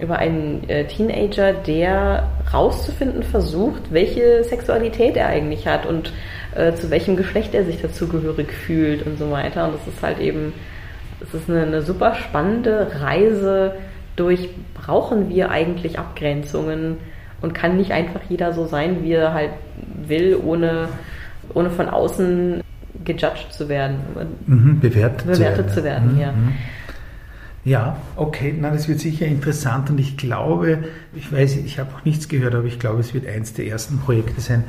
über 0.00 0.18
einen 0.18 0.68
äh, 0.68 0.86
Teenager, 0.86 1.52
der 1.52 2.28
rauszufinden 2.52 3.22
versucht, 3.22 3.92
welche 3.92 4.44
Sexualität 4.44 5.16
er 5.16 5.28
eigentlich 5.28 5.66
hat 5.66 5.86
und 5.86 6.12
äh, 6.54 6.72
zu 6.74 6.90
welchem 6.90 7.16
Geschlecht 7.16 7.54
er 7.54 7.64
sich 7.64 7.80
dazugehörig 7.80 8.52
fühlt 8.52 9.06
und 9.06 9.18
so 9.18 9.30
weiter. 9.30 9.66
Und 9.66 9.74
das 9.74 9.94
ist 9.94 10.02
halt 10.02 10.20
eben, 10.20 10.52
es 11.20 11.34
ist 11.34 11.50
eine, 11.50 11.62
eine 11.62 11.82
super 11.82 12.14
spannende 12.14 12.88
Reise 13.00 13.74
durch, 14.16 14.48
brauchen 14.74 15.28
wir 15.28 15.50
eigentlich 15.50 15.98
Abgrenzungen 15.98 16.96
und 17.40 17.54
kann 17.54 17.76
nicht 17.76 17.92
einfach 17.92 18.20
jeder 18.28 18.52
so 18.52 18.66
sein, 18.66 19.02
wie 19.02 19.12
er 19.12 19.32
halt 19.32 19.50
will, 20.06 20.36
ohne, 20.36 20.88
ohne 21.54 21.70
von 21.70 21.88
außen 21.88 22.62
gejudged 23.04 23.52
zu 23.52 23.68
werden. 23.68 23.96
Mhm, 24.46 24.80
bewertet, 24.80 25.26
bewertet 25.26 25.70
zu 25.70 25.84
werden, 25.84 26.10
zu 26.10 26.14
werden 26.14 26.14
mhm, 26.14 26.20
ja. 26.20 26.34
Ja, 27.64 27.98
okay, 28.16 28.54
na, 28.58 28.70
das 28.70 28.88
wird 28.88 29.00
sicher 29.00 29.26
interessant 29.26 29.90
und 29.90 29.98
ich 29.98 30.16
glaube, 30.16 30.84
ich 31.14 31.30
weiß, 31.30 31.56
ich 31.56 31.78
habe 31.78 31.94
auch 31.94 32.04
nichts 32.04 32.28
gehört, 32.28 32.54
aber 32.54 32.66
ich 32.66 32.78
glaube, 32.78 33.00
es 33.00 33.12
wird 33.12 33.26
eins 33.26 33.52
der 33.52 33.66
ersten 33.66 33.98
Projekte 33.98 34.40
sein, 34.40 34.64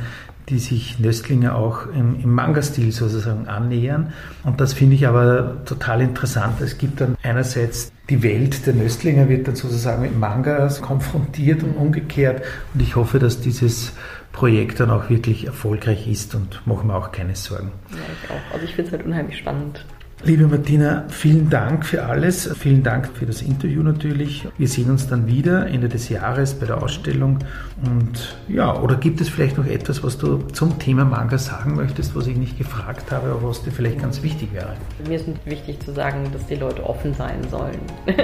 die 0.50 0.60
sich 0.60 1.00
Nöstlinger 1.00 1.56
auch 1.56 1.86
im, 1.88 2.20
im 2.22 2.32
Manga-Stil 2.32 2.92
sozusagen 2.92 3.48
annähern. 3.48 4.14
Und 4.44 4.60
das 4.60 4.74
finde 4.74 4.96
ich 4.96 5.08
aber 5.08 5.64
total 5.66 6.02
interessant. 6.02 6.60
Es 6.62 6.78
gibt 6.78 7.02
dann 7.02 7.16
einerseits 7.22 7.92
die 8.10 8.24
Welt 8.24 8.66
der 8.66 8.74
Nöstlinger 8.74 9.30
wird 9.30 9.48
dann 9.48 9.56
sozusagen 9.56 10.02
mit 10.02 10.18
Mangas 10.18 10.82
konfrontiert 10.82 11.64
und 11.64 11.76
umgekehrt. 11.76 12.44
Und 12.74 12.82
ich 12.82 12.96
hoffe, 12.96 13.20
dass 13.20 13.40
dieses 13.42 13.94
Projekt 14.32 14.80
dann 14.80 14.90
auch 14.90 15.10
wirklich 15.10 15.46
erfolgreich 15.46 16.08
ist 16.08 16.34
und 16.34 16.66
machen 16.66 16.88
wir 16.88 16.96
auch 16.96 17.12
keine 17.12 17.36
Sorgen. 17.36 17.72
Ja, 17.92 17.98
ich 17.98 18.32
auch. 18.32 18.54
Also 18.54 18.66
ich 18.66 18.76
finde 18.76 18.88
es 18.88 18.92
halt 18.98 19.06
unheimlich 19.06 19.38
spannend. 19.38 19.86
Liebe 20.22 20.48
Martina, 20.48 21.06
vielen 21.08 21.50
Dank 21.50 21.86
für 21.86 22.04
alles. 22.04 22.54
Vielen 22.60 22.84
Dank 22.84 23.08
für 23.08 23.26
das 23.26 23.42
Interview 23.42 23.82
natürlich. 23.82 24.46
Wir 24.58 24.68
sehen 24.68 24.92
uns 24.92 25.08
dann 25.08 25.28
wieder 25.28 25.68
Ende 25.68 25.88
des 25.88 26.10
Jahres 26.10 26.56
bei 26.56 26.66
der 26.66 26.84
Ausstellung. 26.84 27.40
Und 27.86 28.36
ja, 28.50 28.78
oder 28.82 28.98
gibt 28.98 29.22
es 29.22 29.30
vielleicht 29.30 29.58
noch 29.58 29.66
etwas, 29.66 30.04
was 30.04 30.18
du 30.18 30.40
zum 30.52 30.78
Thema 30.78 31.06
Manga 31.06 31.38
sagen 31.38 31.76
möchtest, 31.76 32.18
was 32.18 32.28
ich 32.28 32.36
nicht 32.36 32.58
gefragt 32.58 33.14
habe, 33.14 33.30
aber 33.30 33.48
was 33.48 33.64
dir 33.64 33.72
vielleicht 33.72 34.02
ganz 34.02 34.22
wichtig 34.22 34.54
wäre? 34.54 34.74
Mir 35.08 35.16
ist 35.16 35.28
wichtig 35.46 35.80
zu 35.80 35.94
sagen, 35.94 36.30
dass 36.34 36.46
die 36.48 36.56
Leute 36.56 36.84
offen 36.86 37.14
sein 37.14 37.42
sollen. 37.50 37.80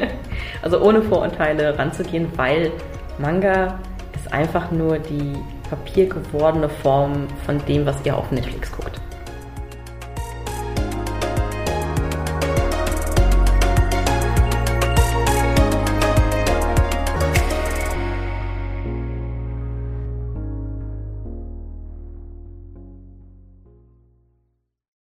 also 0.61 0.81
ohne 0.81 1.01
Vorurteile 1.01 1.79
ranzugehen, 1.79 2.27
weil 2.35 2.71
Manga 3.19 3.79
ist 4.13 4.33
einfach 4.33 4.69
nur 4.69 4.99
die 4.99 5.33
papiergewordene 5.69 6.67
Form 6.67 7.27
von 7.45 7.57
dem, 7.69 7.85
was 7.85 7.95
ihr 8.05 8.17
auf 8.17 8.29
Netflix 8.31 8.69
guckt. 8.69 8.99